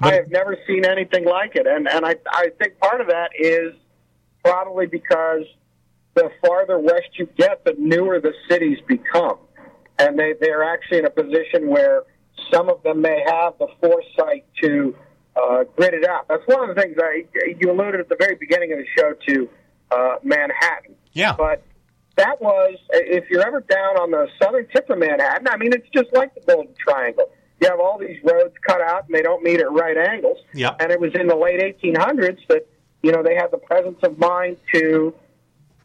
I 0.00 0.14
have 0.14 0.30
never 0.30 0.56
seen 0.66 0.84
anything 0.84 1.24
like 1.24 1.56
it, 1.56 1.66
and 1.66 1.88
and 1.88 2.06
I 2.06 2.16
I 2.30 2.50
think 2.58 2.78
part 2.78 3.00
of 3.00 3.08
that 3.08 3.30
is 3.38 3.74
probably 4.44 4.86
because 4.86 5.44
the 6.14 6.30
farther 6.44 6.78
west 6.78 7.08
you 7.18 7.28
get, 7.36 7.64
the 7.64 7.74
newer 7.78 8.20
the 8.20 8.32
cities 8.48 8.78
become, 8.86 9.38
and 9.98 10.18
they 10.18 10.34
they're 10.40 10.64
actually 10.64 10.98
in 10.98 11.06
a 11.06 11.10
position 11.10 11.68
where 11.68 12.02
some 12.52 12.68
of 12.68 12.82
them 12.82 13.00
may 13.00 13.22
have 13.26 13.54
the 13.58 13.68
foresight 13.80 14.44
to 14.62 14.94
uh, 15.36 15.64
grid 15.76 15.94
it 15.94 16.04
out. 16.04 16.28
That's 16.28 16.42
one 16.46 16.68
of 16.68 16.74
the 16.74 16.80
things 16.80 16.96
I 17.00 17.24
you 17.60 17.70
alluded 17.70 18.00
at 18.00 18.08
the 18.08 18.16
very 18.18 18.36
beginning 18.36 18.72
of 18.72 18.78
the 18.78 18.86
show 18.96 19.12
to 19.28 19.48
uh, 19.90 20.16
Manhattan. 20.22 20.94
Yeah. 21.12 21.34
But 21.36 21.62
that 22.16 22.40
was 22.40 22.76
if 22.90 23.24
you're 23.30 23.46
ever 23.46 23.60
down 23.60 23.96
on 23.96 24.10
the 24.10 24.28
southern 24.42 24.66
tip 24.68 24.90
of 24.90 24.98
Manhattan. 24.98 25.48
I 25.48 25.56
mean, 25.56 25.72
it's 25.72 25.88
just 25.94 26.12
like 26.12 26.34
the 26.34 26.40
Golden 26.40 26.74
Triangle. 26.78 27.30
You 27.60 27.68
have 27.68 27.80
all 27.80 27.98
these 27.98 28.18
roads 28.24 28.54
cut 28.66 28.80
out, 28.80 29.06
and 29.06 29.14
they 29.14 29.22
don't 29.22 29.42
meet 29.42 29.60
at 29.60 29.70
right 29.70 29.96
angles. 29.96 30.38
Yep. 30.52 30.76
And 30.80 30.90
it 30.90 31.00
was 31.00 31.12
in 31.14 31.28
the 31.28 31.36
late 31.36 31.60
1800s 31.60 32.40
that 32.48 32.66
you 33.02 33.12
know 33.12 33.22
they 33.22 33.34
had 33.34 33.50
the 33.50 33.58
presence 33.58 33.98
of 34.02 34.18
mind 34.18 34.56
to 34.74 35.14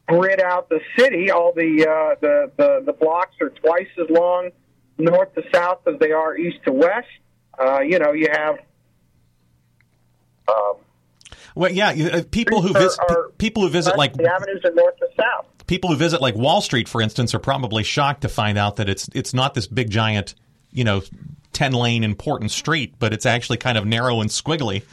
grid 0.08 0.42
out 0.42 0.70
the 0.70 0.80
city. 0.98 1.32
All 1.32 1.52
the 1.54 1.86
uh, 1.88 2.16
the, 2.22 2.52
the 2.58 2.84
the 2.86 2.94
blocks 2.94 3.36
are 3.42 3.50
twice 3.50 3.88
as 4.02 4.10
long 4.10 4.50
north 4.98 5.34
to 5.36 5.44
south 5.54 5.80
as 5.88 6.00
they 6.00 6.12
are 6.12 6.38
east 6.38 6.58
to 6.66 6.72
west. 6.72 7.08
Uh, 7.60 7.80
you 7.82 8.00
know, 8.00 8.12
you 8.14 8.28
have 8.32 8.58
um, 10.48 10.74
Well, 11.56 11.72
yeah, 11.72 11.92
you- 11.92 12.08
uh, 12.10 12.24
people 12.32 12.62
who 12.62 12.70
Streets 12.70 12.86
visit 12.86 13.00
are- 13.10 13.18
are- 13.26 13.30
people 13.38 13.64
who 13.64 13.70
visit 13.70 13.98
like 13.98 14.14
the 14.14 14.32
avenues 14.32 14.62
are 14.64 14.72
north 14.74 14.98
to 14.98 15.08
south. 15.20 15.46
people 15.68 15.90
who 15.90 15.96
visit 15.96 16.22
like 16.22 16.36
Wall 16.36 16.62
Street, 16.62 16.88
for 16.88 17.02
instance, 17.02 17.34
are 17.34 17.40
probably 17.40 17.84
shocked 17.84 18.22
to 18.22 18.30
find 18.30 18.58
out 18.58 18.76
that 18.78 18.88
it's 18.90 19.10
it's 19.14 19.34
not 19.34 19.54
this 19.54 19.68
big 19.68 19.90
giant, 19.90 20.36
you 20.72 20.84
know, 20.84 21.02
ten 21.54 21.74
lane 21.74 22.04
important 22.04 22.52
street, 22.52 22.94
but 23.00 23.12
it's 23.14 23.26
actually 23.26 23.58
kind 23.58 23.78
of 23.78 23.86
narrow 23.86 24.22
and 24.22 24.30
squiggly 24.30 24.84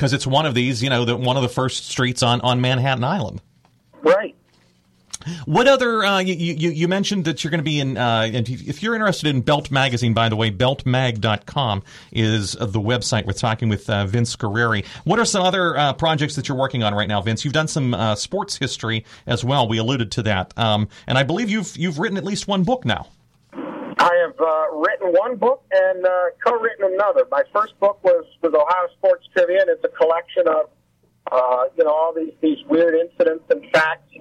because 0.00 0.14
it's 0.14 0.26
one 0.26 0.46
of 0.46 0.54
these, 0.54 0.82
you 0.82 0.88
know, 0.88 1.04
the, 1.04 1.14
one 1.14 1.36
of 1.36 1.42
the 1.42 1.48
first 1.48 1.90
streets 1.90 2.22
on 2.22 2.40
on 2.40 2.62
Manhattan 2.62 3.04
Island. 3.04 3.42
Right. 4.00 4.34
What 5.44 5.68
other? 5.68 6.02
Uh, 6.02 6.20
you, 6.20 6.34
you 6.34 6.70
you 6.70 6.88
mentioned 6.88 7.26
that 7.26 7.44
you're 7.44 7.50
going 7.50 7.58
to 7.58 7.64
be 7.64 7.80
in. 7.80 7.98
Uh, 7.98 8.30
and 8.32 8.48
if 8.48 8.82
you're 8.82 8.94
interested 8.94 9.28
in 9.28 9.42
Belt 9.42 9.70
Magazine, 9.70 10.14
by 10.14 10.30
the 10.30 10.36
way, 10.36 10.50
beltmag.com 10.50 11.82
is 12.12 12.52
the 12.52 12.80
website. 12.80 13.26
We're 13.26 13.34
talking 13.34 13.68
with 13.68 13.90
uh, 13.90 14.06
Vince 14.06 14.34
Guerrieri. 14.36 14.86
What 15.04 15.18
are 15.18 15.26
some 15.26 15.42
other 15.42 15.76
uh, 15.76 15.92
projects 15.92 16.34
that 16.36 16.48
you're 16.48 16.56
working 16.56 16.82
on 16.82 16.94
right 16.94 17.08
now, 17.08 17.20
Vince? 17.20 17.44
You've 17.44 17.52
done 17.52 17.68
some 17.68 17.92
uh, 17.92 18.14
sports 18.14 18.56
history 18.56 19.04
as 19.26 19.44
well. 19.44 19.68
We 19.68 19.76
alluded 19.76 20.12
to 20.12 20.22
that, 20.22 20.56
um, 20.58 20.88
and 21.06 21.18
I 21.18 21.24
believe 21.24 21.50
you've 21.50 21.76
you've 21.76 21.98
written 21.98 22.16
at 22.16 22.24
least 22.24 22.48
one 22.48 22.62
book 22.62 22.86
now. 22.86 23.06
Uh, 24.40 24.72
written 24.72 25.12
one 25.12 25.36
book 25.36 25.62
and 25.70 26.04
uh, 26.04 26.10
co-written 26.42 26.94
another. 26.94 27.26
My 27.30 27.42
first 27.52 27.78
book 27.78 28.02
was 28.02 28.24
was 28.42 28.54
Ohio 28.54 28.88
Sports 28.96 29.28
Trivia, 29.34 29.60
and 29.60 29.68
it's 29.68 29.84
a 29.84 29.88
collection 29.88 30.48
of 30.48 30.70
uh, 31.30 31.64
you 31.76 31.84
know 31.84 31.90
all 31.90 32.14
these 32.14 32.32
these 32.40 32.58
weird 32.66 32.94
incidents 32.94 33.44
and 33.50 33.64
facts 33.70 34.14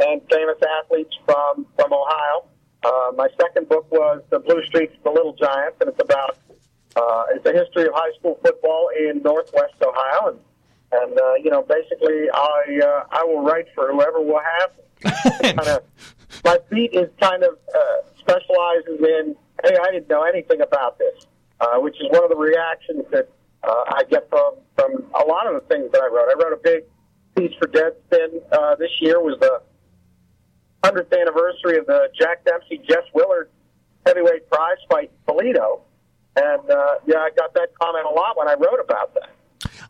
and 0.00 0.20
famous 0.30 0.58
athletes 0.80 1.16
from 1.24 1.66
from 1.76 1.92
Ohio. 1.92 2.44
Uh, 2.84 3.12
my 3.16 3.28
second 3.40 3.68
book 3.68 3.90
was 3.90 4.22
The 4.30 4.40
Blue 4.40 4.62
Streaks 4.66 4.94
the 5.04 5.10
Little 5.10 5.34
Giants, 5.34 5.78
and 5.80 5.88
it's 5.88 6.00
about 6.00 6.36
uh, 6.96 7.24
it's 7.30 7.46
a 7.46 7.52
history 7.52 7.86
of 7.86 7.94
high 7.94 8.12
school 8.18 8.38
football 8.44 8.90
in 8.98 9.22
Northwest 9.22 9.74
Ohio, 9.82 10.28
and 10.28 10.38
and 10.92 11.18
uh, 11.18 11.34
you 11.42 11.50
know 11.50 11.62
basically 11.62 12.28
I 12.32 12.80
uh, 12.84 13.04
I 13.10 13.24
will 13.24 13.42
write 13.42 13.66
for 13.74 13.90
whoever 13.90 14.20
will 14.20 14.42
have. 14.58 14.70
kind 15.42 15.68
of 15.68 15.82
my 16.44 16.58
beat 16.70 16.92
is 16.92 17.08
kind 17.20 17.42
of 17.42 17.56
uh, 17.74 18.08
specializes 18.18 19.00
in 19.00 19.36
hey 19.62 19.76
I 19.80 19.92
didn't 19.92 20.08
know 20.08 20.22
anything 20.22 20.60
about 20.60 20.98
this, 20.98 21.26
uh, 21.60 21.78
which 21.78 21.96
is 22.00 22.06
one 22.10 22.24
of 22.24 22.30
the 22.30 22.36
reactions 22.36 23.04
that 23.10 23.28
uh, 23.62 23.84
I 23.88 24.02
get 24.10 24.28
from 24.28 24.56
from 24.76 25.04
a 25.14 25.24
lot 25.24 25.46
of 25.46 25.54
the 25.54 25.66
things 25.68 25.90
that 25.92 26.02
I 26.02 26.06
wrote. 26.06 26.28
I 26.28 26.42
wrote 26.42 26.52
a 26.52 26.62
big 26.62 26.84
piece 27.36 27.56
for 27.58 27.68
Deadspin 27.68 28.42
uh, 28.52 28.76
this 28.76 28.90
year 29.00 29.20
was 29.20 29.38
the 29.40 29.62
hundredth 30.84 31.12
anniversary 31.12 31.78
of 31.78 31.86
the 31.86 32.08
Jack 32.18 32.44
Dempsey 32.44 32.78
Jess 32.88 33.04
Willard 33.14 33.50
heavyweight 34.06 34.50
prize 34.50 34.78
fight 34.90 35.10
in 35.10 35.34
Toledo, 35.34 35.82
and 36.36 36.70
uh, 36.70 36.94
yeah 37.06 37.18
I 37.18 37.30
got 37.36 37.54
that 37.54 37.68
comment 37.80 38.06
a 38.06 38.10
lot 38.10 38.36
when 38.36 38.48
I 38.48 38.54
wrote 38.54 38.80
about 38.82 39.14
that. 39.14 39.30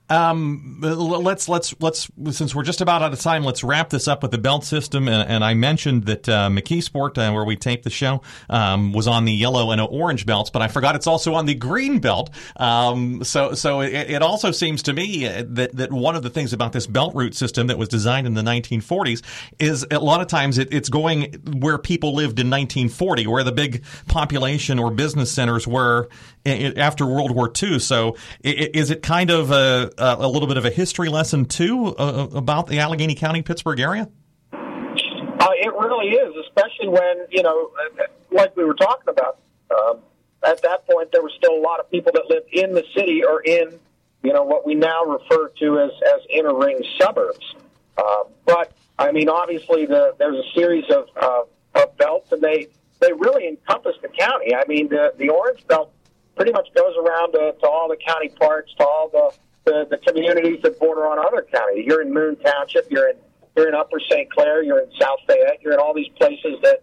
Um, 0.08 0.78
let's 0.80 1.48
let's 1.48 1.74
let's 1.80 2.10
since 2.30 2.54
we're 2.54 2.64
just 2.64 2.80
about 2.80 3.02
out 3.02 3.12
of 3.12 3.20
time, 3.20 3.44
let's 3.44 3.64
wrap 3.64 3.90
this 3.90 4.08
up 4.08 4.22
with 4.22 4.30
the 4.30 4.38
belt 4.38 4.64
system. 4.64 5.08
And, 5.08 5.28
and 5.28 5.44
I 5.44 5.54
mentioned 5.54 6.04
that 6.04 6.28
uh, 6.28 6.48
McKeesport, 6.48 7.16
uh, 7.16 7.32
where 7.32 7.44
we 7.44 7.56
taped 7.56 7.84
the 7.84 7.90
show, 7.90 8.20
um, 8.50 8.92
was 8.92 9.08
on 9.08 9.24
the 9.24 9.32
yellow 9.32 9.70
and 9.70 9.80
orange 9.80 10.26
belts, 10.26 10.50
but 10.50 10.60
I 10.60 10.68
forgot 10.68 10.96
it's 10.96 11.06
also 11.06 11.34
on 11.34 11.46
the 11.46 11.54
green 11.54 11.98
belt. 11.98 12.30
Um, 12.56 13.24
so 13.24 13.54
so 13.54 13.80
it, 13.80 13.92
it 13.92 14.22
also 14.22 14.50
seems 14.50 14.82
to 14.84 14.92
me 14.92 15.26
uh, 15.26 15.44
that 15.48 15.76
that 15.76 15.92
one 15.92 16.16
of 16.16 16.22
the 16.22 16.30
things 16.30 16.52
about 16.52 16.72
this 16.72 16.86
belt 16.86 17.14
route 17.14 17.34
system 17.34 17.68
that 17.68 17.78
was 17.78 17.88
designed 17.88 18.26
in 18.26 18.34
the 18.34 18.42
1940s 18.42 19.22
is 19.58 19.86
a 19.90 19.98
lot 19.98 20.20
of 20.20 20.26
times 20.26 20.58
it, 20.58 20.72
it's 20.72 20.88
going 20.88 21.32
where 21.58 21.78
people 21.78 22.14
lived 22.14 22.38
in 22.38 22.50
1940, 22.50 23.26
where 23.28 23.44
the 23.44 23.52
big 23.52 23.84
population 24.08 24.78
or 24.78 24.90
business 24.90 25.32
centers 25.32 25.66
were 25.66 26.08
after 26.44 27.06
World 27.06 27.30
War 27.30 27.50
II. 27.62 27.78
So 27.78 28.16
is 28.42 28.90
it 28.90 29.02
kind 29.02 29.30
of 29.30 29.50
a, 29.50 29.90
a, 29.98 30.16
a 30.20 30.28
little 30.28 30.48
bit 30.48 30.56
of 30.56 30.64
a 30.64 30.70
history 30.70 31.08
lesson 31.08 31.44
too 31.44 31.94
uh, 31.96 32.28
about 32.34 32.66
the 32.66 32.78
Allegheny 32.78 33.14
County 33.14 33.42
Pittsburgh 33.42 33.80
area? 33.80 34.08
Uh, 34.52 35.48
it 35.54 35.72
really 35.74 36.10
is, 36.10 36.34
especially 36.46 36.88
when 36.88 37.26
you 37.30 37.42
know, 37.42 37.70
uh, 37.98 38.04
like 38.30 38.56
we 38.56 38.64
were 38.64 38.74
talking 38.74 39.08
about. 39.08 39.38
Um, 39.70 39.98
at 40.44 40.60
that 40.62 40.86
point, 40.86 41.10
there 41.12 41.22
were 41.22 41.32
still 41.36 41.54
a 41.54 41.62
lot 41.62 41.80
of 41.80 41.90
people 41.90 42.12
that 42.14 42.28
lived 42.28 42.48
in 42.52 42.74
the 42.74 42.84
city 42.94 43.24
or 43.24 43.40
in, 43.42 43.78
you 44.22 44.32
know, 44.32 44.42
what 44.42 44.66
we 44.66 44.74
now 44.74 45.04
refer 45.04 45.48
to 45.48 45.78
as 45.80 45.90
as 46.14 46.20
inner 46.30 46.54
ring 46.54 46.82
suburbs. 47.00 47.54
Uh, 47.96 48.24
but 48.44 48.72
I 48.98 49.12
mean, 49.12 49.28
obviously, 49.28 49.86
the, 49.86 50.14
there's 50.18 50.36
a 50.36 50.52
series 50.54 50.84
of, 50.90 51.08
uh, 51.20 51.42
of 51.74 51.96
belts, 51.96 52.32
and 52.32 52.42
they 52.42 52.68
they 53.00 53.12
really 53.12 53.48
encompass 53.48 53.96
the 54.02 54.08
county. 54.08 54.54
I 54.54 54.64
mean, 54.66 54.88
the 54.88 55.14
the 55.16 55.28
orange 55.28 55.66
belt 55.66 55.92
pretty 56.36 56.52
much 56.52 56.68
goes 56.74 56.94
around 56.96 57.32
to, 57.32 57.54
to 57.60 57.68
all 57.68 57.88
the 57.88 57.96
county 57.96 58.28
parks, 58.28 58.72
to 58.78 58.84
all 58.84 59.08
the, 59.12 59.32
the 59.64 59.86
the 59.90 59.98
communities 59.98 60.60
that 60.62 60.78
border 60.78 61.06
on 61.06 61.18
other 61.18 61.46
counties. 61.52 61.84
You're 61.86 62.02
in 62.02 62.12
Moon 62.12 62.36
Township. 62.36 62.90
You're 62.90 63.10
in 63.10 63.16
you're 63.56 63.68
in 63.68 63.74
Upper 63.74 64.00
St. 64.10 64.30
Clair. 64.32 64.62
You're 64.62 64.80
in 64.80 64.90
South 65.00 65.18
Fayette. 65.26 65.60
You're 65.62 65.74
in 65.74 65.78
all 65.78 65.94
these 65.94 66.08
places 66.16 66.56
that, 66.62 66.82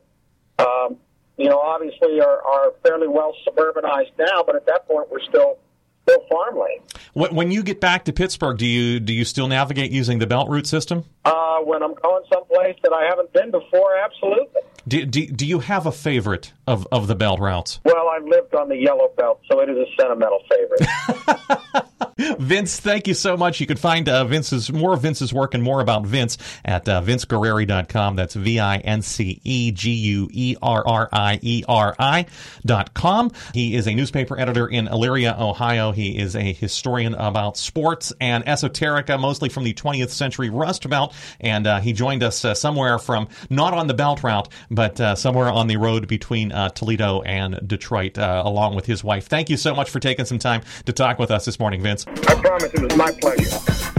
um, 0.60 0.98
you 1.38 1.50
know, 1.50 1.60
obviously 1.60 2.22
are, 2.22 2.42
are 2.44 2.74
fairly 2.84 3.08
well 3.08 3.34
suburbanized 3.48 4.12
now. 4.20 4.44
But 4.46 4.56
at 4.56 4.66
that 4.68 4.88
point, 4.88 5.10
we're 5.10 5.22
still 5.22 5.58
still 6.04 6.26
farmland. 6.30 6.82
When 7.14 7.36
when 7.36 7.52
you 7.52 7.64
get 7.64 7.82
back 7.82 8.06
to 8.06 8.14
Pittsburgh, 8.14 8.58
do 8.58 8.66
you 8.66 9.00
do 9.00 9.14
you 9.14 9.26
still 9.26 9.48
navigate 9.48 9.92
using 9.92 10.20
the 10.20 10.28
belt 10.28 10.50
route 10.50 10.68
system? 10.68 11.06
Uh, 11.26 11.60
when 11.60 11.82
I'm 11.82 11.96
going 11.96 12.24
someplace 12.32 12.78
that 12.84 12.94
I 12.94 13.06
haven't 13.06 13.34
been 13.34 13.52
before, 13.52 13.98
absolutely. 13.98 14.62
Do, 14.90 15.06
do, 15.06 15.28
do 15.28 15.46
you 15.46 15.60
have 15.60 15.86
a 15.86 15.92
favorite 15.92 16.52
of, 16.66 16.88
of 16.92 17.06
the 17.06 17.14
belt 17.14 17.40
routes? 17.40 17.80
Well, 17.86 18.10
I've 18.10 18.26
lived 18.26 18.56
on 18.56 18.70
the 18.70 18.76
yellow 18.76 19.12
belt, 19.16 19.40
so 19.48 19.60
it 19.60 19.70
is 19.70 19.78
a 19.78 19.86
sentimental 20.02 20.42
favorite. 20.50 21.86
Vince, 22.40 22.80
thank 22.80 23.08
you 23.08 23.14
so 23.14 23.38
much. 23.38 23.62
You 23.62 23.68
can 23.68 23.78
find 23.78 24.10
uh, 24.10 24.26
Vince's 24.26 24.72
more 24.72 24.94
of 24.94 25.02
Vince's 25.02 25.34
work 25.34 25.54
and 25.54 25.64
more 25.64 25.80
about 25.80 26.06
Vince 26.06 26.38
at 26.66 26.88
uh, 26.90 27.02
vinceguerrieri.com. 27.02 28.16
That's 28.16 28.34
V 28.34 28.60
I 28.60 28.78
N 28.78 29.02
C 29.02 29.40
E 29.44 29.72
G 29.72 29.92
U 29.92 30.30
E 30.32 30.56
R 30.62 30.86
R 30.86 31.10
I 31.14 31.40
E 31.42 31.64
R 31.68 31.96
I 31.98 32.26
dot 32.66 32.94
com. 32.94 33.32
He 33.54 33.76
is 33.76 33.88
a 33.88 33.94
newspaper 33.94 34.38
editor 34.38 34.68
in 34.68 34.88
Elyria, 34.88 35.40
Ohio. 35.40 35.92
He 35.92 36.18
is 36.18 36.36
a 36.36 36.52
historian 36.52 37.16
about 37.16 37.56
sports 37.56 38.12
and 38.20 38.44
esoterica, 38.46 39.20
mostly 39.20 39.48
from 39.48 39.64
the 39.64 39.74
20th 39.74 40.10
century 40.10 40.50
Rust 40.50 40.90
Belt. 40.90 41.14
And 41.40 41.68
uh, 41.68 41.80
he 41.80 41.94
joined 41.94 42.24
us 42.24 42.44
uh, 42.44 42.54
somewhere 42.54 43.00
from 43.00 43.30
not 43.50 43.74
on 43.74 43.88
the 43.88 43.94
belt 43.94 44.24
route, 44.24 44.50
but 44.80 45.02
uh, 45.02 45.14
somewhere 45.14 45.52
on 45.52 45.68
the 45.68 45.76
road 45.76 46.08
between 46.08 46.54
uh, 46.54 46.70
Toledo 46.70 47.22
and 47.24 47.60
Detroit, 47.68 48.18
uh, 48.18 48.44
along 48.46 48.78
with 48.78 48.86
his 48.86 49.04
wife. 49.04 49.28
Thank 49.28 49.50
you 49.50 49.58
so 49.58 49.76
much 49.76 49.90
for 49.90 50.00
taking 50.00 50.24
some 50.24 50.40
time 50.40 50.62
to 50.86 50.94
talk 50.94 51.20
with 51.20 51.32
us 51.32 51.44
this 51.44 51.60
morning, 51.60 51.82
Vince. 51.82 52.06
I 52.08 52.36
promise 52.36 52.74
it 52.74 52.80
was 52.80 52.96
my 52.96 53.12
pleasure. 53.12 53.99